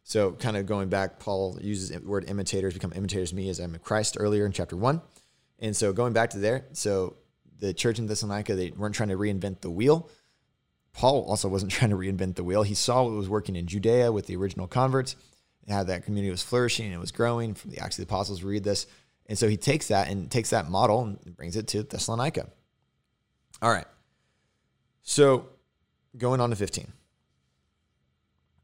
So, 0.03 0.31
kind 0.31 0.55
of 0.55 0.65
going 0.65 0.87
back, 0.87 1.19
Paul 1.19 1.57
uses 1.61 1.89
the 1.89 1.99
word 1.99 2.29
imitators, 2.29 2.73
become 2.73 2.93
imitators 2.95 3.33
me 3.33 3.49
as 3.49 3.59
I'm 3.59 3.73
in 3.73 3.81
Christ 3.81 4.15
earlier 4.17 4.45
in 4.45 4.53
chapter 4.53 4.77
one. 4.77 5.01
And 5.59 5.75
so, 5.75 5.91
going 5.91 6.13
back 6.13 6.29
to 6.29 6.39
there, 6.39 6.65
so 6.71 7.17
the 7.59 7.73
church 7.73 7.99
in 7.99 8.07
Thessalonica, 8.07 8.55
they 8.55 8.71
weren't 8.71 8.95
trying 8.95 9.09
to 9.09 9.17
reinvent 9.17 9.59
the 9.61 9.69
wheel. 9.69 10.09
Paul 10.93 11.25
also 11.27 11.49
wasn't 11.49 11.71
trying 11.73 11.91
to 11.91 11.97
reinvent 11.97 12.35
the 12.35 12.43
wheel. 12.45 12.63
He 12.63 12.73
saw 12.73 13.03
what 13.03 13.13
was 13.13 13.27
working 13.27 13.57
in 13.57 13.67
Judea 13.67 14.11
with 14.11 14.27
the 14.27 14.37
original 14.37 14.67
converts, 14.67 15.17
how 15.67 15.83
that 15.83 16.05
community 16.05 16.31
was 16.31 16.41
flourishing 16.41 16.85
and 16.85 16.95
it 16.95 16.99
was 16.99 17.11
growing. 17.11 17.53
From 17.53 17.71
the 17.71 17.79
Acts 17.79 17.99
of 17.99 18.07
the 18.07 18.09
Apostles, 18.09 18.43
read 18.43 18.63
this. 18.63 18.87
And 19.27 19.37
so 19.37 19.47
he 19.47 19.57
takes 19.57 19.89
that 19.89 20.09
and 20.09 20.31
takes 20.31 20.51
that 20.51 20.69
model 20.69 21.03
and 21.03 21.35
brings 21.35 21.55
it 21.55 21.67
to 21.69 21.83
Thessalonica. 21.83 22.47
All 23.61 23.71
right. 23.71 23.87
So 25.03 25.47
going 26.17 26.41
on 26.41 26.49
to 26.49 26.55
15, 26.55 26.91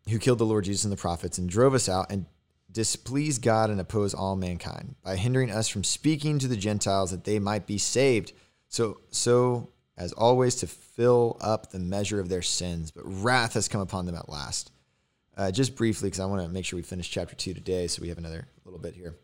who 0.09 0.19
killed 0.19 0.39
the 0.39 0.45
Lord 0.45 0.65
Jesus 0.65 0.83
and 0.83 0.93
the 0.93 0.97
prophets 0.97 1.37
and 1.37 1.49
drove 1.49 1.73
us 1.73 1.89
out 1.89 2.11
and 2.11 2.25
displeased 2.71 3.41
God 3.41 3.69
and 3.69 3.79
opposed 3.79 4.15
all 4.15 4.35
mankind 4.35 4.95
by 5.03 5.15
hindering 5.15 5.51
us 5.51 5.67
from 5.67 5.83
speaking 5.83 6.39
to 6.39 6.47
the 6.47 6.57
Gentiles 6.57 7.11
that 7.11 7.23
they 7.23 7.39
might 7.39 7.67
be 7.67 7.77
saved. 7.77 8.33
So, 8.67 8.99
so 9.11 9.69
as 9.97 10.11
always, 10.13 10.55
to 10.55 10.67
fill 10.67 11.37
up 11.39 11.71
the 11.71 11.79
measure 11.79 12.19
of 12.19 12.29
their 12.29 12.41
sins, 12.41 12.91
but 12.91 13.03
wrath 13.05 13.53
has 13.53 13.67
come 13.67 13.81
upon 13.81 14.05
them 14.05 14.15
at 14.15 14.29
last. 14.29 14.71
Uh, 15.35 15.51
just 15.51 15.75
briefly, 15.75 16.07
because 16.07 16.19
I 16.19 16.25
want 16.25 16.41
to 16.43 16.49
make 16.49 16.65
sure 16.65 16.77
we 16.77 16.83
finish 16.83 17.09
chapter 17.09 17.35
two 17.35 17.53
today, 17.53 17.87
so 17.87 18.01
we 18.01 18.09
have 18.09 18.17
another 18.17 18.47
little 18.65 18.79
bit 18.79 18.95
here. 18.95 19.15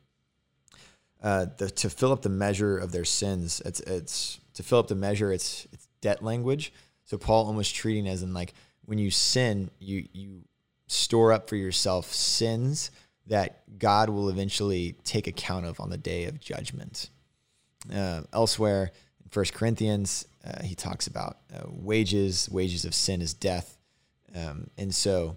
Uh, 1.21 1.47
the, 1.57 1.69
to 1.69 1.89
fill 1.89 2.11
up 2.11 2.21
the 2.21 2.29
measure 2.29 2.77
of 2.77 2.91
their 2.91 3.05
sins. 3.05 3.61
It's 3.65 3.79
it's 3.81 4.39
to 4.53 4.63
fill 4.63 4.79
up 4.79 4.87
the 4.87 4.95
measure. 4.95 5.31
It's 5.31 5.67
it's 5.71 5.87
debt 6.01 6.23
language. 6.23 6.73
So 7.05 7.17
Paul 7.17 7.45
almost 7.45 7.75
treating 7.75 8.07
as 8.07 8.23
in 8.23 8.33
like 8.33 8.53
when 8.85 8.99
you 8.99 9.11
sin, 9.11 9.69
you 9.79 10.07
you 10.13 10.43
store 10.87 11.31
up 11.31 11.49
for 11.49 11.55
yourself 11.55 12.11
sins 12.13 12.91
that 13.27 13.61
God 13.77 14.09
will 14.09 14.29
eventually 14.29 14.95
take 15.03 15.27
account 15.27 15.65
of 15.65 15.79
on 15.79 15.89
the 15.89 15.97
day 15.97 16.25
of 16.25 16.39
judgment. 16.39 17.09
Uh, 17.93 18.21
elsewhere 18.33 18.91
in 19.23 19.29
First 19.29 19.53
Corinthians, 19.53 20.25
uh, 20.43 20.63
he 20.63 20.73
talks 20.73 21.07
about 21.07 21.37
uh, 21.53 21.63
wages. 21.67 22.49
Wages 22.51 22.85
of 22.85 22.93
sin 22.93 23.21
is 23.21 23.33
death, 23.33 23.77
um, 24.35 24.69
and 24.77 24.93
so 24.93 25.35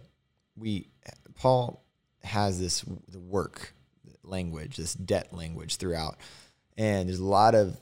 we 0.56 0.88
Paul 1.34 1.84
has 2.22 2.60
this 2.60 2.84
the 3.08 3.18
work 3.18 3.74
language, 4.24 4.76
this 4.76 4.94
debt 4.94 5.32
language 5.32 5.76
throughout, 5.76 6.16
and 6.76 7.08
there's 7.08 7.18
a 7.18 7.24
lot 7.24 7.54
of 7.54 7.76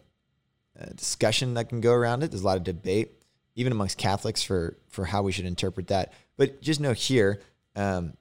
uh, 0.80 0.86
discussion 0.96 1.54
that 1.54 1.68
can 1.68 1.80
go 1.80 1.92
around 1.92 2.22
it. 2.22 2.30
There's 2.30 2.42
a 2.42 2.46
lot 2.46 2.56
of 2.56 2.64
debate, 2.64 3.12
even 3.54 3.72
amongst 3.72 3.98
Catholics, 3.98 4.42
for 4.42 4.76
for 4.88 5.04
how 5.04 5.22
we 5.22 5.32
should 5.32 5.46
interpret 5.46 5.88
that. 5.88 6.12
But 6.36 6.62
just 6.62 6.80
know 6.80 6.92
here, 6.92 7.40
um, 7.76 8.14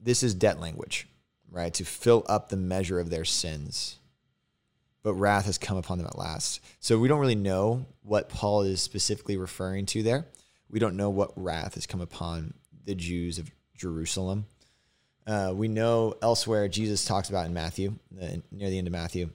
this 0.00 0.22
is 0.22 0.34
debt 0.34 0.60
language, 0.60 1.08
right? 1.50 1.72
To 1.74 1.84
fill 1.84 2.24
up 2.28 2.48
the 2.48 2.56
measure 2.56 3.00
of 3.00 3.10
their 3.10 3.24
sins. 3.24 3.98
But 5.02 5.14
wrath 5.14 5.44
has 5.44 5.58
come 5.58 5.76
upon 5.76 5.98
them 5.98 6.06
at 6.06 6.18
last. 6.18 6.60
So 6.80 6.98
we 6.98 7.08
don't 7.08 7.20
really 7.20 7.34
know 7.34 7.84
what 8.02 8.30
Paul 8.30 8.62
is 8.62 8.80
specifically 8.80 9.36
referring 9.36 9.84
to 9.86 10.02
there. 10.02 10.26
We 10.70 10.78
don't 10.78 10.96
know 10.96 11.10
what 11.10 11.32
wrath 11.36 11.74
has 11.74 11.86
come 11.86 12.00
upon 12.00 12.54
the 12.84 12.94
Jews 12.94 13.38
of 13.38 13.50
Jerusalem. 13.76 14.46
Uh, 15.26 15.52
we 15.54 15.68
know 15.68 16.14
elsewhere 16.22 16.68
Jesus 16.68 17.04
talks 17.04 17.30
about 17.30 17.46
in 17.46 17.54
Matthew, 17.54 17.94
uh, 18.20 18.26
near 18.52 18.68
the 18.68 18.78
end 18.78 18.86
of 18.86 18.92
Matthew, 18.92 19.30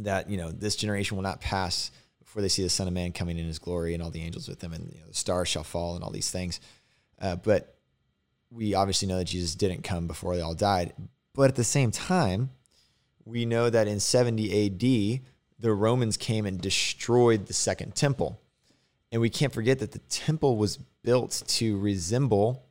that 0.00 0.28
you 0.28 0.36
know 0.36 0.50
this 0.50 0.76
generation 0.76 1.16
will 1.16 1.22
not 1.22 1.40
pass 1.40 1.90
before 2.20 2.42
they 2.42 2.48
see 2.48 2.62
the 2.62 2.68
Son 2.68 2.88
of 2.88 2.94
Man 2.94 3.12
coming 3.12 3.38
in 3.38 3.46
His 3.46 3.58
glory 3.58 3.94
and 3.94 4.02
all 4.02 4.10
the 4.10 4.22
angels 4.22 4.48
with 4.48 4.62
Him, 4.62 4.72
and 4.72 4.92
you 4.92 5.00
know, 5.00 5.06
the 5.06 5.14
stars 5.14 5.48
shall 5.48 5.64
fall 5.64 5.94
and 5.94 6.04
all 6.04 6.10
these 6.10 6.30
things. 6.30 6.60
Uh, 7.20 7.36
but 7.36 7.76
we 8.50 8.74
obviously 8.74 9.08
know 9.08 9.18
that 9.18 9.24
Jesus 9.24 9.54
didn't 9.54 9.82
come 9.82 10.06
before 10.06 10.34
they 10.34 10.42
all 10.42 10.54
died. 10.54 10.92
But 11.34 11.50
at 11.50 11.56
the 11.56 11.64
same 11.64 11.90
time, 11.90 12.50
we 13.24 13.44
know 13.44 13.70
that 13.70 13.86
in 13.86 14.00
70 14.00 14.66
AD, 14.66 15.20
the 15.58 15.72
Romans 15.72 16.16
came 16.16 16.46
and 16.46 16.60
destroyed 16.60 17.46
the 17.46 17.52
second 17.52 17.94
temple. 17.94 18.40
And 19.12 19.20
we 19.20 19.30
can't 19.30 19.52
forget 19.52 19.78
that 19.80 19.92
the 19.92 19.98
temple 19.98 20.56
was 20.56 20.76
built 20.76 21.42
to 21.46 21.78
resemble 21.78 22.64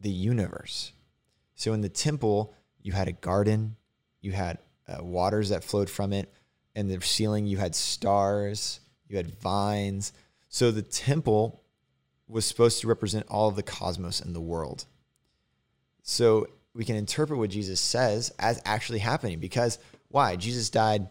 the 0.00 0.10
universe. 0.10 0.92
So 1.54 1.72
in 1.72 1.80
the 1.80 1.88
temple, 1.88 2.54
you 2.82 2.92
had 2.92 3.08
a 3.08 3.12
garden, 3.12 3.76
you 4.20 4.32
had 4.32 4.58
uh, 4.88 5.02
waters 5.02 5.48
that 5.50 5.64
flowed 5.64 5.88
from 5.88 6.12
it, 6.12 6.32
and 6.74 6.90
the 6.90 7.00
ceiling 7.00 7.46
you 7.46 7.56
had 7.56 7.74
stars, 7.74 8.80
you 9.08 9.16
had 9.16 9.38
vines. 9.40 10.12
So 10.48 10.70
the 10.70 10.82
temple 10.82 11.62
was 12.26 12.44
supposed 12.44 12.80
to 12.80 12.88
represent 12.88 13.26
all 13.28 13.48
of 13.48 13.56
the 13.56 13.62
cosmos 13.62 14.20
and 14.20 14.34
the 14.34 14.40
world. 14.40 14.86
So 16.02 16.46
we 16.74 16.84
can 16.84 16.96
interpret 16.96 17.38
what 17.38 17.50
Jesus 17.50 17.80
says 17.80 18.32
as 18.38 18.60
actually 18.64 18.98
happening 18.98 19.38
because 19.38 19.78
why? 20.08 20.36
Jesus 20.36 20.70
died 20.70 21.08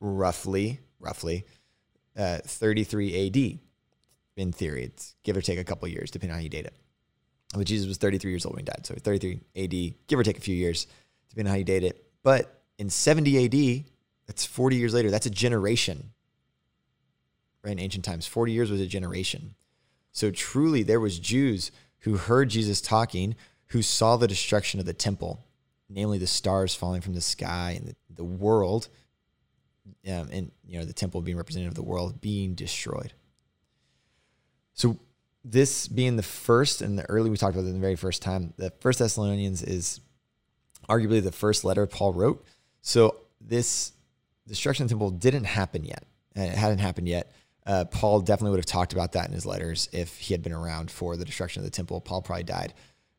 roughly, 0.00 0.80
roughly 0.98 1.44
uh, 2.16 2.38
33 2.44 3.26
AD 3.26 3.58
in 4.36 4.52
theory. 4.52 4.84
It's 4.84 5.14
give 5.22 5.36
or 5.36 5.40
take 5.40 5.58
a 5.58 5.64
couple 5.64 5.88
years, 5.88 6.10
depending 6.10 6.32
on 6.32 6.38
how 6.38 6.42
you 6.42 6.48
date 6.48 6.66
it. 6.66 6.74
But 7.54 7.66
Jesus 7.66 7.86
was 7.86 7.98
33 7.98 8.30
years 8.30 8.44
old 8.44 8.54
when 8.54 8.64
he 8.64 8.64
died. 8.64 8.86
So 8.86 8.94
33 8.94 9.40
AD, 9.56 9.94
give 10.06 10.18
or 10.18 10.22
take 10.22 10.38
a 10.38 10.40
few 10.40 10.56
years, 10.56 10.86
depending 11.30 11.50
on 11.50 11.54
how 11.54 11.58
you 11.58 11.64
date 11.64 11.84
it. 11.84 12.04
But 12.22 12.62
in 12.78 12.90
70 12.90 13.44
AD, 13.44 13.84
that's 14.26 14.44
40 14.44 14.76
years 14.76 14.94
later. 14.94 15.10
That's 15.10 15.26
a 15.26 15.30
generation. 15.30 16.10
Right 17.62 17.72
in 17.72 17.78
ancient 17.78 18.04
times, 18.04 18.26
40 18.26 18.52
years 18.52 18.70
was 18.70 18.80
a 18.80 18.86
generation. 18.86 19.54
So 20.12 20.30
truly, 20.30 20.82
there 20.82 21.00
was 21.00 21.18
Jews 21.18 21.70
who 22.00 22.16
heard 22.16 22.50
Jesus 22.50 22.80
talking, 22.80 23.34
who 23.68 23.82
saw 23.82 24.16
the 24.16 24.28
destruction 24.28 24.80
of 24.80 24.86
the 24.86 24.92
temple, 24.92 25.44
namely 25.88 26.18
the 26.18 26.26
stars 26.26 26.74
falling 26.74 27.00
from 27.00 27.14
the 27.14 27.20
sky 27.20 27.74
and 27.76 27.88
the, 27.88 27.96
the 28.10 28.24
world, 28.24 28.88
um, 30.06 30.28
and 30.30 30.50
you 30.66 30.78
know 30.78 30.84
the 30.84 30.92
temple 30.92 31.20
being 31.22 31.36
representative 31.36 31.72
of 31.72 31.76
the 31.76 31.82
world 31.82 32.20
being 32.20 32.54
destroyed. 32.54 33.12
So 34.74 34.98
this 35.44 35.86
being 35.88 36.16
the 36.16 36.22
first 36.22 36.80
and 36.80 36.98
the 36.98 37.08
early 37.10 37.28
we 37.28 37.36
talked 37.36 37.54
about 37.54 37.68
it 37.68 37.72
the 37.72 37.78
very 37.78 37.96
first 37.96 38.22
time, 38.22 38.54
the 38.56 38.70
First 38.80 38.98
Thessalonians 38.98 39.62
is 39.62 40.00
arguably 40.88 41.22
the 41.22 41.32
first 41.32 41.64
letter 41.64 41.86
Paul 41.86 42.14
wrote. 42.14 42.44
So 42.80 43.16
this 43.40 43.92
destruction 44.48 44.84
of 44.84 44.88
the 44.88 44.94
temple 44.94 45.10
didn't 45.10 45.44
happen 45.44 45.84
yet, 45.84 46.04
and 46.34 46.50
it 46.50 46.56
hadn't 46.56 46.78
happened 46.78 47.08
yet. 47.08 47.30
Uh, 47.66 47.84
Paul 47.84 48.20
definitely 48.20 48.50
would 48.50 48.60
have 48.60 48.66
talked 48.66 48.92
about 48.92 49.12
that 49.12 49.26
in 49.26 49.32
his 49.32 49.46
letters 49.46 49.88
if 49.92 50.18
he 50.18 50.34
had 50.34 50.42
been 50.42 50.52
around 50.52 50.90
for 50.90 51.16
the 51.16 51.24
destruction 51.24 51.60
of 51.60 51.64
the 51.64 51.70
temple. 51.70 52.00
Paul 52.00 52.22
probably 52.22 52.44
died, 52.44 52.74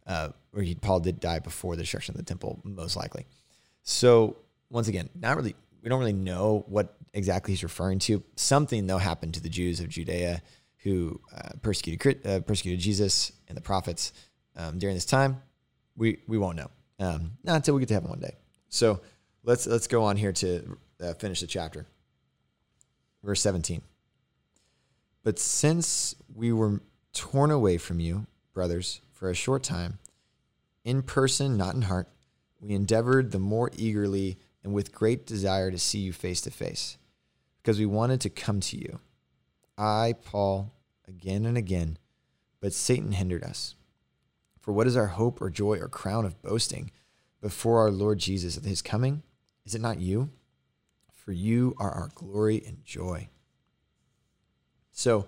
uh, 0.05 0.29
or 0.53 0.61
he, 0.61 0.75
Paul 0.75 0.99
did 0.99 1.19
die 1.19 1.39
before 1.39 1.75
the 1.75 1.83
destruction 1.83 2.13
of 2.13 2.17
the 2.17 2.23
temple, 2.23 2.59
most 2.63 2.95
likely. 2.95 3.25
So 3.83 4.38
once 4.69 4.88
again, 4.88 5.09
not 5.15 5.35
really, 5.35 5.55
we 5.81 5.89
don't 5.89 5.99
really 5.99 6.13
know 6.13 6.63
what 6.67 6.95
exactly 7.13 7.53
he's 7.53 7.63
referring 7.63 7.99
to. 7.99 8.23
Something 8.35 8.88
though 8.88 8.97
happened 8.97 9.35
to 9.35 9.41
the 9.41 9.49
Jews 9.49 9.79
of 9.79 9.89
Judea 9.89 10.41
who 10.86 11.19
uh, 11.36 11.50
persecuted 11.62 12.26
uh, 12.26 12.39
persecuted 12.39 12.80
Jesus 12.80 13.34
and 13.50 13.58
the 13.58 13.62
prophets 13.62 14.13
um, 14.56 14.78
during 14.80 14.95
this 14.95 15.06
time. 15.06 15.41
We 15.98 16.19
we 16.28 16.38
won't 16.38 16.58
know 16.58 16.69
um, 17.00 17.32
not 17.43 17.58
until 17.58 17.74
we 17.74 17.82
get 17.82 17.88
to 17.89 17.95
heaven 17.95 18.10
one 18.10 18.19
day. 18.19 18.36
So 18.69 19.02
let's 19.43 19.67
let's 19.67 19.88
go 19.88 20.04
on 20.04 20.15
here 20.15 20.32
to 20.32 20.78
uh, 21.02 21.13
finish 21.15 21.41
the 21.41 21.48
chapter. 21.48 21.86
Verse 23.24 23.41
seventeen. 23.41 23.82
But 25.24 25.39
since 25.39 26.15
we 26.36 26.54
were 26.54 26.82
torn 27.13 27.50
away 27.50 27.78
from 27.78 28.00
you, 28.00 28.28
brothers, 28.54 29.02
for 29.12 29.32
a 29.32 29.34
short 29.34 29.63
time, 29.63 29.98
in 30.84 31.02
person, 31.02 31.58
not 31.58 31.74
in 31.74 31.82
heart, 31.82 32.08
we 32.60 32.76
endeavored 32.76 33.32
the 33.32 33.39
more 33.39 33.71
eagerly 33.76 34.38
and 34.63 34.71
with 34.71 34.93
great 34.93 35.26
desire 35.26 35.71
to 35.71 35.80
see 35.80 35.98
you 35.98 36.13
face 36.13 36.41
to 36.41 36.52
face, 36.52 37.00
because 37.58 37.80
we 37.80 37.88
wanted 37.88 38.21
to 38.21 38.30
come 38.30 38.60
to 38.60 38.78
you. 38.78 39.00
I, 39.78 40.13
Paul, 40.24 40.71
again 41.08 41.46
and 41.46 41.58
again, 41.58 41.98
but 42.60 42.74
Satan 42.74 43.12
hindered 43.12 43.44
us. 43.44 43.76
For 44.60 44.72
what 44.72 44.88
is 44.88 44.98
our 44.98 45.08
hope 45.08 45.41
or 45.41 45.50
joy 45.50 45.78
or 45.78 45.88
crown 45.88 46.26
of 46.26 46.41
boasting 46.41 46.91
before 47.41 47.80
our 47.80 47.91
Lord 47.91 48.18
Jesus 48.18 48.58
at 48.58 48.65
his 48.65 48.82
coming? 48.82 49.22
Is 49.65 49.76
it 49.76 49.82
not 49.82 50.00
you? 50.00 50.30
For 51.13 51.32
you 51.32 51.76
are 51.80 51.91
our 51.91 52.10
glory 52.15 52.63
and 52.65 52.84
joy. 52.84 53.30
So, 54.91 55.28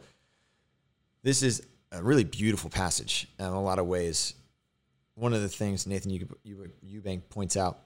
this 1.24 1.44
is 1.44 1.62
a 1.92 2.02
really 2.02 2.24
beautiful 2.24 2.70
passage 2.70 3.28
in 3.38 3.46
a 3.46 3.62
lot 3.62 3.80
of 3.80 3.86
ways. 3.86 4.34
One 5.16 5.34
of 5.34 5.42
the 5.42 5.50
things 5.50 5.88
Nathan 5.88 6.12
Eubank 6.46 7.30
points 7.30 7.58
out, 7.58 7.80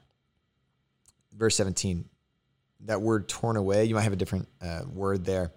verse 1.35 1.55
17, 1.55 2.05
that 2.81 3.01
word 3.01 3.27
torn 3.27 3.57
away, 3.57 3.85
you 3.85 3.95
might 3.95 4.01
have 4.01 4.13
a 4.13 4.17
different 4.17 4.47
uh, 4.61 4.81
word 4.91 5.25
there, 5.25 5.51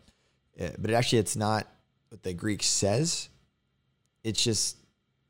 uh, 0.61 0.69
but 0.79 0.91
it 0.91 0.95
actually 0.95 1.19
it's 1.19 1.37
not 1.37 1.67
what 2.15 2.23
the 2.23 2.33
Greek 2.33 2.63
says. 2.63 3.29
It's 4.23 4.43
just 4.43 4.77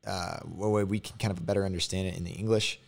uh, 0.06 0.36
a 0.60 0.68
way 0.68 0.84
we 0.84 1.00
can 1.00 1.16
kind 1.16 1.32
of 1.32 1.46
better 1.46 1.64
understand 1.64 2.08
it 2.08 2.16
in 2.18 2.24
the 2.24 2.32
English. 2.32 2.78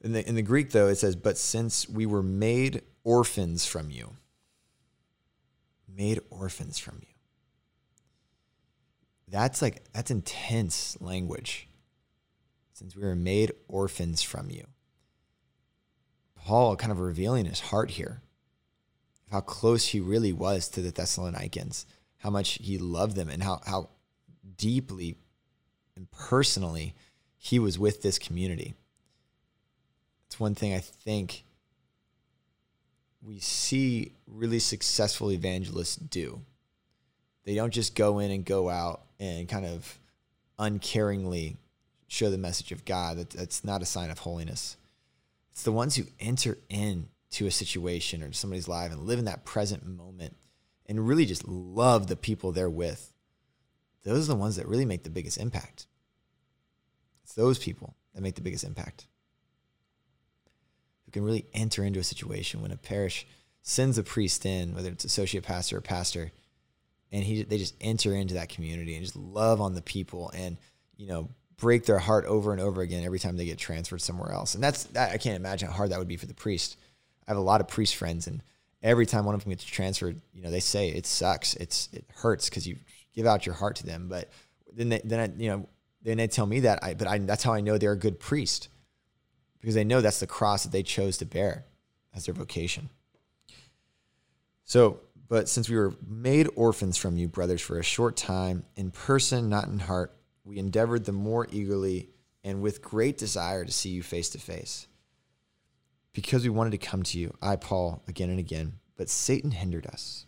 In 0.00 0.12
the 0.12 0.26
in 0.28 0.36
the 0.36 0.42
Greek 0.42 0.70
though, 0.70 0.86
it 0.86 0.94
says, 0.94 1.16
"But 1.16 1.36
since 1.36 1.88
we 1.88 2.06
were 2.06 2.22
made 2.22 2.82
orphans 3.02 3.66
from 3.66 3.90
you, 3.90 4.12
made 5.92 6.20
orphans 6.30 6.78
from 6.78 7.00
you." 7.00 7.14
That's 9.26 9.60
like 9.60 9.82
that's 9.92 10.12
intense 10.12 10.96
language. 11.00 11.68
Since 12.74 12.94
we 12.94 13.02
were 13.02 13.16
made 13.16 13.50
orphans 13.66 14.22
from 14.22 14.50
you. 14.50 14.68
Paul 16.36 16.76
kind 16.76 16.92
of 16.92 17.00
revealing 17.00 17.46
his 17.46 17.58
heart 17.58 17.90
here. 17.90 18.22
How 19.32 19.40
close 19.40 19.88
he 19.88 19.98
really 19.98 20.32
was 20.32 20.68
to 20.68 20.80
the 20.80 20.92
Thessalonians, 20.92 21.86
how 22.26 22.30
much 22.30 22.58
he 22.60 22.76
loved 22.76 23.14
them 23.14 23.28
and 23.28 23.40
how 23.40 23.60
how 23.66 23.88
deeply 24.56 25.14
and 25.94 26.10
personally 26.10 26.92
he 27.38 27.60
was 27.60 27.78
with 27.78 28.02
this 28.02 28.18
community. 28.18 28.74
It's 30.26 30.40
one 30.40 30.56
thing 30.56 30.74
I 30.74 30.80
think 30.80 31.44
we 33.22 33.38
see 33.38 34.10
really 34.26 34.58
successful 34.58 35.30
evangelists 35.30 35.94
do. 35.94 36.40
They 37.44 37.54
don't 37.54 37.72
just 37.72 37.94
go 37.94 38.18
in 38.18 38.32
and 38.32 38.44
go 38.44 38.68
out 38.68 39.02
and 39.20 39.48
kind 39.48 39.64
of 39.64 39.96
uncaringly 40.58 41.58
show 42.08 42.28
the 42.28 42.38
message 42.38 42.72
of 42.72 42.84
God. 42.84 43.18
That, 43.18 43.30
that's 43.30 43.62
not 43.62 43.82
a 43.82 43.86
sign 43.86 44.10
of 44.10 44.18
holiness. 44.18 44.76
It's 45.52 45.62
the 45.62 45.70
ones 45.70 45.94
who 45.94 46.06
enter 46.18 46.58
into 46.68 47.46
a 47.46 47.52
situation 47.52 48.24
or 48.24 48.32
somebody's 48.32 48.66
life 48.66 48.90
and 48.90 49.02
live 49.02 49.20
in 49.20 49.26
that 49.26 49.44
present 49.44 49.86
moment 49.86 50.34
and 50.86 51.06
really 51.06 51.26
just 51.26 51.46
love 51.46 52.06
the 52.06 52.16
people 52.16 52.52
they're 52.52 52.70
with. 52.70 53.12
Those 54.04 54.28
are 54.28 54.32
the 54.32 54.38
ones 54.38 54.56
that 54.56 54.68
really 54.68 54.84
make 54.84 55.02
the 55.02 55.10
biggest 55.10 55.38
impact. 55.38 55.86
It's 57.24 57.34
those 57.34 57.58
people 57.58 57.94
that 58.14 58.22
make 58.22 58.36
the 58.36 58.42
biggest 58.42 58.64
impact. 58.64 59.06
Who 61.04 61.12
can 61.12 61.24
really 61.24 61.46
enter 61.52 61.84
into 61.84 62.00
a 62.00 62.04
situation 62.04 62.62
when 62.62 62.70
a 62.70 62.76
parish 62.76 63.26
sends 63.62 63.98
a 63.98 64.04
priest 64.04 64.46
in, 64.46 64.74
whether 64.74 64.90
it's 64.90 65.04
associate 65.04 65.42
pastor 65.42 65.78
or 65.78 65.80
pastor, 65.80 66.30
and 67.10 67.24
he 67.24 67.42
they 67.42 67.58
just 67.58 67.74
enter 67.80 68.14
into 68.14 68.34
that 68.34 68.48
community 68.48 68.94
and 68.94 69.04
just 69.04 69.16
love 69.16 69.60
on 69.60 69.74
the 69.74 69.82
people 69.82 70.30
and 70.34 70.56
you 70.96 71.06
know 71.06 71.28
break 71.56 71.86
their 71.86 71.98
heart 71.98 72.24
over 72.26 72.52
and 72.52 72.60
over 72.60 72.82
again 72.82 73.04
every 73.04 73.18
time 73.18 73.36
they 73.36 73.44
get 73.44 73.58
transferred 73.58 74.00
somewhere 74.00 74.32
else. 74.32 74.54
And 74.54 74.62
that's 74.62 74.84
that 74.84 75.12
I 75.12 75.18
can't 75.18 75.36
imagine 75.36 75.68
how 75.68 75.74
hard 75.74 75.90
that 75.90 75.98
would 75.98 76.08
be 76.08 76.16
for 76.16 76.26
the 76.26 76.34
priest. 76.34 76.76
I 77.26 77.30
have 77.30 77.38
a 77.38 77.40
lot 77.40 77.60
of 77.60 77.68
priest 77.68 77.96
friends 77.96 78.26
and 78.26 78.42
every 78.86 79.04
time 79.04 79.24
one 79.24 79.34
of 79.34 79.42
them 79.42 79.50
gets 79.50 79.64
transferred, 79.64 80.20
you 80.32 80.42
know, 80.42 80.50
they 80.50 80.60
say 80.60 80.88
it 80.88 81.06
sucks. 81.06 81.54
It's 81.54 81.88
it 81.92 82.04
hurts 82.14 82.48
because 82.48 82.66
you 82.66 82.76
give 83.14 83.26
out 83.26 83.44
your 83.44 83.54
heart 83.54 83.76
to 83.76 83.86
them. 83.86 84.08
But 84.08 84.30
then 84.72 84.88
they, 84.88 85.00
then 85.04 85.20
I, 85.20 85.42
you 85.42 85.50
know 85.50 85.68
then 86.02 86.18
they 86.18 86.28
tell 86.28 86.46
me 86.46 86.60
that 86.60 86.82
I 86.82 86.94
but 86.94 87.08
I 87.08 87.18
that's 87.18 87.42
how 87.42 87.52
I 87.52 87.60
know 87.60 87.76
they're 87.76 87.92
a 87.92 87.98
good 87.98 88.20
priest 88.20 88.68
because 89.60 89.74
they 89.74 89.84
know 89.84 90.00
that's 90.00 90.20
the 90.20 90.26
cross 90.26 90.62
that 90.62 90.72
they 90.72 90.84
chose 90.84 91.18
to 91.18 91.26
bear 91.26 91.64
as 92.14 92.26
their 92.26 92.34
vocation. 92.34 92.88
So, 94.64 95.00
but 95.28 95.48
since 95.48 95.68
we 95.68 95.76
were 95.76 95.94
made 96.06 96.48
orphans 96.54 96.96
from 96.96 97.16
you, 97.16 97.28
brothers, 97.28 97.60
for 97.60 97.78
a 97.78 97.84
short 97.84 98.16
time, 98.16 98.64
in 98.76 98.90
person, 98.90 99.48
not 99.48 99.66
in 99.66 99.78
heart, 99.78 100.12
we 100.44 100.58
endeavored 100.58 101.04
the 101.04 101.12
more 101.12 101.46
eagerly 101.50 102.10
and 102.44 102.62
with 102.62 102.82
great 102.82 103.18
desire 103.18 103.64
to 103.64 103.72
see 103.72 103.90
you 103.90 104.02
face 104.02 104.28
to 104.30 104.38
face. 104.38 104.86
Because 106.16 106.44
we 106.44 106.48
wanted 106.48 106.70
to 106.70 106.78
come 106.78 107.02
to 107.02 107.18
you, 107.18 107.34
I, 107.42 107.56
Paul, 107.56 108.02
again 108.08 108.30
and 108.30 108.38
again, 108.38 108.78
but 108.96 109.10
Satan 109.10 109.50
hindered 109.50 109.86
us. 109.86 110.24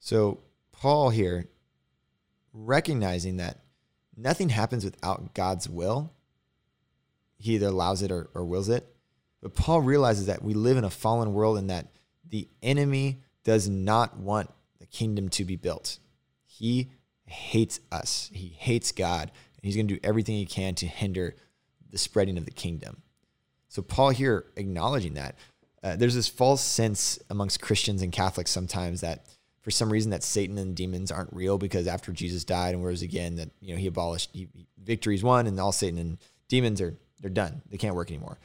So, 0.00 0.40
Paul 0.72 1.10
here, 1.10 1.50
recognizing 2.54 3.36
that 3.36 3.58
nothing 4.16 4.48
happens 4.48 4.86
without 4.86 5.34
God's 5.34 5.68
will, 5.68 6.14
he 7.36 7.56
either 7.56 7.66
allows 7.66 8.00
it 8.00 8.10
or, 8.10 8.30
or 8.32 8.42
wills 8.42 8.70
it. 8.70 8.86
But 9.42 9.54
Paul 9.54 9.82
realizes 9.82 10.24
that 10.26 10.42
we 10.42 10.54
live 10.54 10.78
in 10.78 10.84
a 10.84 10.90
fallen 10.90 11.34
world 11.34 11.58
and 11.58 11.68
that 11.68 11.88
the 12.26 12.48
enemy 12.62 13.18
does 13.44 13.68
not 13.68 14.16
want 14.16 14.50
the 14.80 14.86
kingdom 14.86 15.28
to 15.28 15.44
be 15.44 15.56
built. 15.56 15.98
He 16.46 16.88
hates 17.26 17.80
us, 17.92 18.30
he 18.32 18.48
hates 18.48 18.92
God, 18.92 19.24
and 19.30 19.62
he's 19.62 19.76
going 19.76 19.88
to 19.88 19.94
do 19.96 20.00
everything 20.02 20.36
he 20.36 20.46
can 20.46 20.74
to 20.76 20.86
hinder 20.86 21.36
the 21.90 21.98
spreading 21.98 22.38
of 22.38 22.46
the 22.46 22.50
kingdom. 22.50 23.02
So, 23.68 23.82
Paul 23.82 24.10
here 24.10 24.46
acknowledging 24.56 25.14
that. 25.14 25.36
Uh, 25.82 25.94
there's 25.96 26.14
this 26.14 26.28
false 26.28 26.62
sense 26.62 27.18
amongst 27.30 27.60
Christians 27.60 28.02
and 28.02 28.10
Catholics 28.10 28.50
sometimes 28.50 29.00
that 29.02 29.26
for 29.60 29.70
some 29.70 29.92
reason 29.92 30.10
that 30.10 30.24
Satan 30.24 30.58
and 30.58 30.74
demons 30.74 31.12
aren't 31.12 31.32
real 31.32 31.58
because 31.58 31.86
after 31.86 32.10
Jesus 32.10 32.42
died 32.42 32.74
and 32.74 32.84
rose 32.84 33.02
again, 33.02 33.36
that 33.36 33.50
you 33.60 33.74
know 33.74 33.78
he 33.78 33.86
abolished 33.86 34.30
he, 34.32 34.48
victory's 34.82 35.22
won 35.22 35.46
and 35.46 35.60
all 35.60 35.72
Satan 35.72 35.98
and 35.98 36.18
demons 36.48 36.80
are 36.80 36.96
they're 37.20 37.30
done. 37.30 37.62
They 37.70 37.76
can't 37.76 37.94
work 37.94 38.10
anymore 38.10 38.38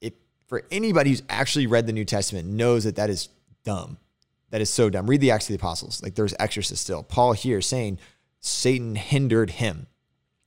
It 0.00 0.14
for 0.46 0.64
anybody 0.70 1.10
who's 1.10 1.22
actually 1.28 1.66
read 1.66 1.86
the 1.86 1.92
New 1.92 2.04
Testament 2.04 2.48
knows 2.48 2.84
that 2.84 2.96
that 2.96 3.10
is 3.10 3.28
dumb. 3.64 3.98
That 4.50 4.60
is 4.60 4.68
so 4.68 4.90
dumb. 4.90 5.08
Read 5.08 5.20
the 5.22 5.30
Acts 5.30 5.46
of 5.46 5.48
the 5.48 5.54
Apostles. 5.54 6.02
Like 6.02 6.14
there's 6.14 6.34
exorcists 6.38 6.84
still. 6.84 7.02
Paul 7.02 7.32
here 7.32 7.60
saying 7.60 7.98
Satan 8.40 8.94
hindered 8.94 9.50
him. 9.50 9.86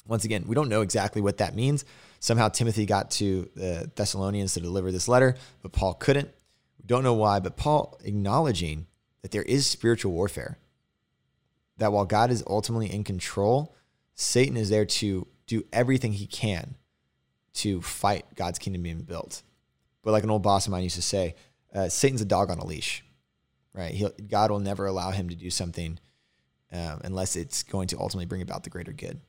Once 0.08 0.24
again, 0.24 0.44
we 0.46 0.54
don't 0.54 0.70
know 0.70 0.82
exactly 0.82 1.22
what 1.22 1.38
that 1.38 1.56
means. 1.56 1.84
Somehow 2.26 2.50
Timothy 2.50 2.88
got 2.88 3.12
to 3.12 3.52
the 3.54 3.92
Thessalonians 3.94 4.56
to 4.56 4.60
deliver 4.60 4.92
this 4.92 5.08
letter, 5.08 5.36
but 5.62 5.74
Paul 5.74 5.94
couldn't. 5.94 6.28
We 6.80 6.88
don't 6.88 7.04
know 7.04 7.14
why, 7.14 7.40
but 7.40 7.56
Paul 7.56 8.00
acknowledging 8.04 8.88
that 9.22 9.30
there 9.30 9.44
is 9.44 9.68
spiritual 9.68 10.12
warfare. 10.12 10.58
That 11.78 11.92
while 11.92 12.06
God 12.06 12.32
is 12.32 12.44
ultimately 12.48 12.92
in 12.92 13.04
control, 13.04 13.76
Satan 14.16 14.58
is 14.58 14.72
there 14.72 14.86
to 14.86 15.28
do 15.46 15.66
everything 15.72 16.14
he 16.14 16.26
can 16.26 16.74
to 17.58 17.80
fight 17.84 18.26
God's 18.34 18.58
kingdom 18.58 18.82
being 18.82 19.04
built. 19.04 19.44
But 20.02 20.10
like 20.10 20.24
an 20.24 20.32
old 20.32 20.42
boss 20.42 20.66
of 20.66 20.72
mine 20.72 20.82
used 20.82 20.96
to 20.96 21.04
say, 21.04 21.36
uh, 21.76 21.90
Satan's 21.90 22.22
a 22.22 22.26
dog 22.26 22.50
on 22.50 22.58
a 22.58 22.66
leash, 22.66 23.06
right? 23.72 23.94
He'll, 23.94 24.14
God 24.28 24.50
will 24.50 24.58
never 24.58 24.88
allow 24.88 25.12
him 25.12 25.30
to 25.30 25.36
do 25.36 25.52
something 25.52 26.00
um, 26.72 27.02
unless 27.04 27.36
it's 27.36 27.62
going 27.62 27.88
to 27.90 28.00
ultimately 28.00 28.26
bring 28.26 28.42
about 28.42 28.64
the 28.64 28.72
greater 28.72 28.94
good. 28.94 29.22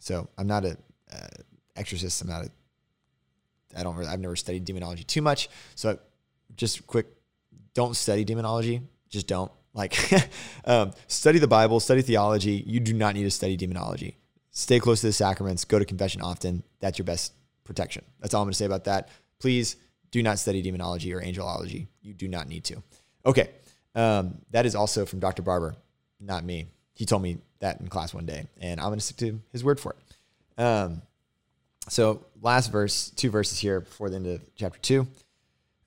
So 0.00 0.28
I'm 0.36 0.48
not 0.48 0.64
a 0.64 0.76
uh, 1.12 1.28
exorcist. 1.76 2.22
I'm 2.22 2.28
not 2.28 2.44
a. 2.44 2.50
I 3.78 3.82
don't. 3.82 3.96
Really, 3.96 4.10
I've 4.10 4.20
never 4.20 4.36
studied 4.36 4.64
demonology 4.64 5.04
too 5.04 5.22
much. 5.22 5.48
So 5.74 5.98
just 6.56 6.86
quick, 6.86 7.06
don't 7.74 7.96
study 7.96 8.24
demonology. 8.24 8.82
Just 9.08 9.26
don't. 9.26 9.50
Like, 9.74 9.96
um, 10.66 10.92
study 11.06 11.38
the 11.38 11.48
Bible, 11.48 11.80
study 11.80 12.02
theology. 12.02 12.62
You 12.66 12.80
do 12.80 12.92
not 12.92 13.14
need 13.14 13.24
to 13.24 13.30
study 13.30 13.56
demonology. 13.56 14.18
Stay 14.50 14.78
close 14.78 15.00
to 15.00 15.06
the 15.06 15.12
sacraments. 15.14 15.64
Go 15.64 15.78
to 15.78 15.84
confession 15.84 16.20
often. 16.20 16.62
That's 16.80 16.98
your 16.98 17.06
best 17.06 17.32
protection. 17.64 18.04
That's 18.20 18.34
all 18.34 18.42
I'm 18.42 18.46
going 18.46 18.52
to 18.52 18.58
say 18.58 18.66
about 18.66 18.84
that 18.84 19.08
please 19.42 19.76
do 20.12 20.22
not 20.22 20.38
study 20.38 20.62
demonology 20.62 21.12
or 21.12 21.20
angelology. 21.20 21.88
You 22.00 22.14
do 22.14 22.28
not 22.28 22.48
need 22.48 22.64
to. 22.64 22.82
Okay. 23.26 23.50
Um, 23.94 24.38
that 24.52 24.64
is 24.64 24.74
also 24.74 25.04
from 25.04 25.18
Dr. 25.18 25.42
Barber, 25.42 25.74
not 26.20 26.44
me. 26.44 26.66
He 26.94 27.04
told 27.04 27.22
me 27.22 27.38
that 27.58 27.80
in 27.80 27.88
class 27.88 28.14
one 28.14 28.24
day, 28.24 28.46
and 28.60 28.80
I'm 28.80 28.86
going 28.86 28.98
to 28.98 29.04
stick 29.04 29.16
to 29.18 29.40
his 29.50 29.64
word 29.64 29.80
for 29.80 29.94
it. 29.94 30.62
Um, 30.62 31.02
so, 31.88 32.24
last 32.40 32.70
verse, 32.70 33.10
two 33.10 33.30
verses 33.30 33.58
here 33.58 33.80
before 33.80 34.10
the 34.10 34.16
end 34.16 34.26
of 34.26 34.42
chapter 34.54 34.78
two. 34.78 35.06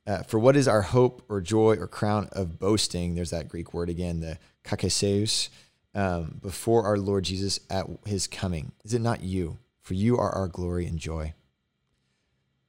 Uh, 0.07 0.21
for 0.23 0.37
what 0.37 0.55
is 0.55 0.67
our 0.67 0.83
hope 0.83 1.23
or 1.29 1.41
joy 1.41 1.75
or 1.77 1.87
crown 1.87 2.29
of 2.31 2.59
boasting? 2.59 3.15
There's 3.15 3.31
that 3.31 3.49
Greek 3.49 3.73
word 3.73 3.89
again, 3.89 4.19
the 4.19 4.37
kakeseus, 4.63 5.49
um, 5.95 6.39
before 6.41 6.83
our 6.83 6.97
Lord 6.97 7.23
Jesus 7.23 7.59
at 7.69 7.87
his 8.05 8.27
coming. 8.27 8.71
Is 8.83 8.93
it 8.93 9.01
not 9.01 9.23
you? 9.23 9.57
For 9.81 9.93
you 9.93 10.17
are 10.17 10.29
our 10.29 10.47
glory 10.47 10.85
and 10.85 10.99
joy. 10.99 11.33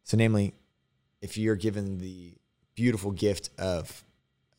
So, 0.05 0.17
namely, 0.17 0.55
if 1.21 1.37
you're 1.37 1.57
given 1.57 1.99
the 1.99 2.35
beautiful 2.75 3.11
gift 3.11 3.51
of 3.59 4.05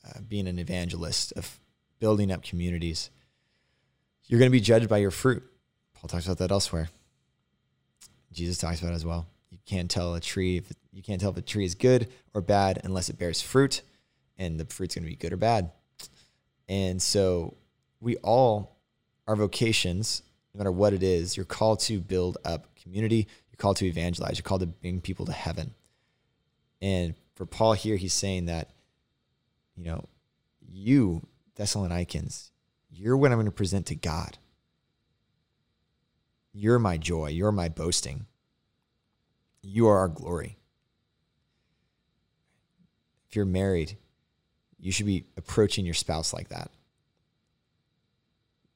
uh, 0.06 0.20
being 0.28 0.48
an 0.48 0.60
evangelist, 0.60 1.34
of 1.36 1.60
building 2.00 2.32
up 2.32 2.44
communities, 2.44 3.10
you're 4.26 4.40
going 4.40 4.52
to 4.52 4.56
be 4.56 4.60
judged 4.60 4.90
by 4.90 4.98
your 4.98 5.12
fruit. 5.12 5.44
Paul 5.94 6.10
talks 6.10 6.26
about 6.26 6.38
that 6.40 6.52
elsewhere. 6.52 6.90
Jesus 8.38 8.60
talks 8.60 8.82
about 8.82 8.94
as 8.94 9.06
well. 9.06 9.26
You 9.50 9.58
can't 9.66 9.90
tell 9.90 10.14
a 10.14 10.22
tree 10.22 10.58
if 10.58 10.72
you 10.94 11.02
can't 11.02 11.20
tell 11.20 11.32
if 11.32 11.38
a 11.38 11.42
tree 11.42 11.66
is 11.66 11.76
good 11.76 12.08
or 12.34 12.42
bad 12.42 12.80
unless 12.84 13.10
it 13.10 13.18
bears 13.18 13.42
fruit, 13.42 13.82
and 14.38 14.60
the 14.60 14.66
fruit's 14.66 14.96
going 14.96 15.04
to 15.04 15.10
be 15.10 15.16
good 15.16 15.34
or 15.34 15.38
bad. 15.38 15.72
And 16.70 17.02
so 17.02 17.56
we 18.00 18.18
all, 18.18 18.78
our 19.28 19.36
vocations, 19.36 20.22
no 20.54 20.60
matter 20.60 20.72
what 20.72 20.94
it 20.94 21.02
is, 21.02 21.36
you're 21.36 21.46
called 21.46 21.80
to 21.82 22.00
build 22.00 22.38
up 22.46 22.76
community. 22.76 23.28
You're 23.50 23.58
called 23.58 23.78
to 23.78 23.88
evangelize. 23.88 24.38
You're 24.38 24.44
called 24.44 24.62
to 24.62 24.68
bring 24.68 25.02
people 25.02 25.26
to 25.26 25.32
heaven. 25.32 25.74
And 26.82 27.16
for 27.36 27.46
Paul 27.46 27.74
here, 27.74 27.96
he's 27.96 28.14
saying 28.14 28.46
that, 28.46 28.70
you 29.76 29.84
know, 29.84 30.06
you, 30.70 31.26
Thessalonians, 31.56 32.52
you're 32.92 33.18
what 33.18 33.32
I'm 33.32 33.38
going 33.38 33.46
to 33.46 33.52
present 33.52 33.88
to 33.88 33.96
God. 33.96 34.38
You're 36.54 36.80
my 36.80 36.98
joy. 36.98 37.28
You're 37.28 37.52
my 37.52 37.70
boasting. 37.70 38.26
You 39.62 39.88
are 39.88 39.98
our 39.98 40.08
glory. 40.08 40.58
If 43.30 43.36
you're 43.36 43.46
married, 43.46 43.98
you 44.80 44.92
should 44.92 45.06
be 45.06 45.26
approaching 45.36 45.86
your 45.86 45.94
spouse 45.94 46.34
like 46.34 46.50
that. 46.50 46.72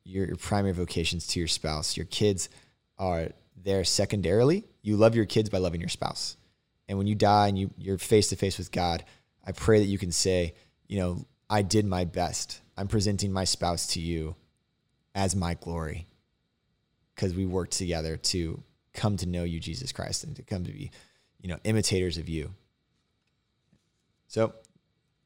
Your, 0.04 0.26
your 0.26 0.36
primary 0.36 0.74
vocations 0.74 1.28
to 1.28 1.40
your 1.40 1.48
spouse. 1.48 1.96
Your 1.96 2.06
kids 2.06 2.50
are 2.98 3.30
there 3.56 3.84
secondarily. 3.84 4.66
You 4.82 4.98
love 4.98 5.16
your 5.16 5.26
kids 5.26 5.50
by 5.50 5.60
loving 5.60 5.80
your 5.80 5.90
spouse. 5.90 6.38
And 6.88 6.98
when 6.98 7.08
you 7.08 7.16
die 7.16 7.48
and 7.48 7.58
you, 7.58 7.72
you're 7.78 7.98
face 7.98 8.30
to 8.30 8.36
face 8.36 8.58
with 8.58 8.72
God, 8.72 9.06
I 9.46 9.54
pray 9.54 9.80
that 9.80 9.86
you 9.86 9.98
can 9.98 10.12
say, 10.12 10.56
you 10.88 11.00
know, 11.00 11.26
I 11.50 11.62
did 11.62 11.86
my 11.86 12.06
best. 12.06 12.62
I'm 12.76 12.88
presenting 12.88 13.32
my 13.32 13.44
spouse 13.44 13.88
to 13.88 14.02
you 14.02 14.36
as 15.16 15.36
my 15.36 15.54
glory 15.54 16.08
because 17.22 17.36
we 17.36 17.46
work 17.46 17.70
together 17.70 18.18
to 18.18 18.64
come 18.96 19.16
to 19.16 19.28
know 19.28 19.44
you, 19.44 19.60
Jesus 19.60 19.92
Christ, 19.92 20.24
and 20.24 20.36
to 20.38 20.42
come 20.42 20.64
to 20.64 20.72
be, 20.72 20.90
you 21.40 21.50
know, 21.50 21.58
imitators 21.64 22.18
of 22.18 22.28
you. 22.28 22.50
So 24.28 24.56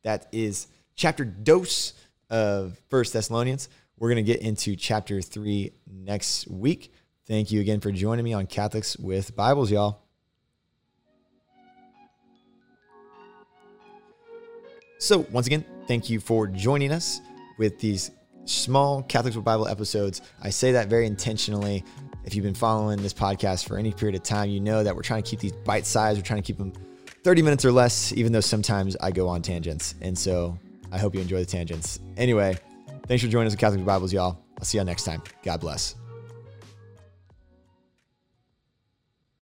that 0.04 0.28
is 0.34 0.68
chapter 0.98 1.24
dose 1.24 1.94
of 2.30 2.78
First 2.90 3.14
Thessalonians. 3.14 3.70
We're 3.98 4.10
going 4.10 4.26
to 4.26 4.30
get 4.30 4.42
into 4.42 4.76
chapter 4.76 5.22
three 5.22 5.72
next 5.90 6.50
week. 6.50 6.92
Thank 7.28 7.50
you 7.52 7.62
again 7.62 7.80
for 7.80 7.94
joining 7.94 8.26
me 8.26 8.34
on 8.34 8.46
Catholics 8.46 8.98
with 8.98 9.34
Bibles, 9.34 9.72
y'all. 9.72 10.02
So, 14.98 15.20
once 15.32 15.48
again, 15.48 15.64
thank 15.88 16.10
you 16.10 16.20
for 16.20 16.46
joining 16.48 16.92
us 16.92 17.22
with 17.58 17.80
these 17.80 18.12
small 18.46 19.04
Catholics 19.04 19.36
with 19.36 19.46
Bible 19.46 19.68
episodes. 19.68 20.22
I 20.42 20.50
say 20.50 20.72
that 20.74 20.88
very 20.88 21.06
intentionally. 21.06 21.84
If 22.24 22.34
you've 22.34 22.46
been 22.46 22.56
following 22.56 23.02
this 23.02 23.14
podcast 23.14 23.68
for 23.68 23.78
any 23.78 23.92
period 23.92 24.16
of 24.16 24.24
time, 24.24 24.50
you 24.50 24.60
know 24.60 24.84
that 24.84 24.96
we're 24.96 25.04
trying 25.04 25.22
to 25.22 25.30
keep 25.30 25.40
these 25.40 25.52
bite 25.52 25.86
sized. 25.86 26.18
We're 26.18 26.24
trying 26.24 26.42
to 26.42 26.48
keep 26.48 26.58
them 26.58 26.74
30 27.24 27.42
minutes 27.42 27.66
or 27.66 27.72
less, 27.72 28.14
even 28.14 28.32
though 28.32 28.40
sometimes 28.40 28.96
I 29.02 29.12
go 29.12 29.28
on 29.28 29.42
tangents. 29.42 29.96
And 30.02 30.18
so 30.18 30.58
I 30.92 30.98
hope 30.98 31.14
you 31.14 31.22
enjoy 31.22 31.40
the 31.40 31.46
tangents. 31.46 32.00
Anyway, 32.18 32.58
thanks 33.08 33.24
for 33.24 33.30
joining 33.30 33.48
us 33.48 33.54
at 33.54 33.60
Catholic 33.60 33.84
Bibles, 33.86 34.14
y'all. 34.14 34.40
I'll 34.58 34.66
see 34.66 34.78
y'all 34.78 34.86
next 34.86 35.04
time. 35.04 35.22
God 35.44 35.60
bless. 35.60 35.96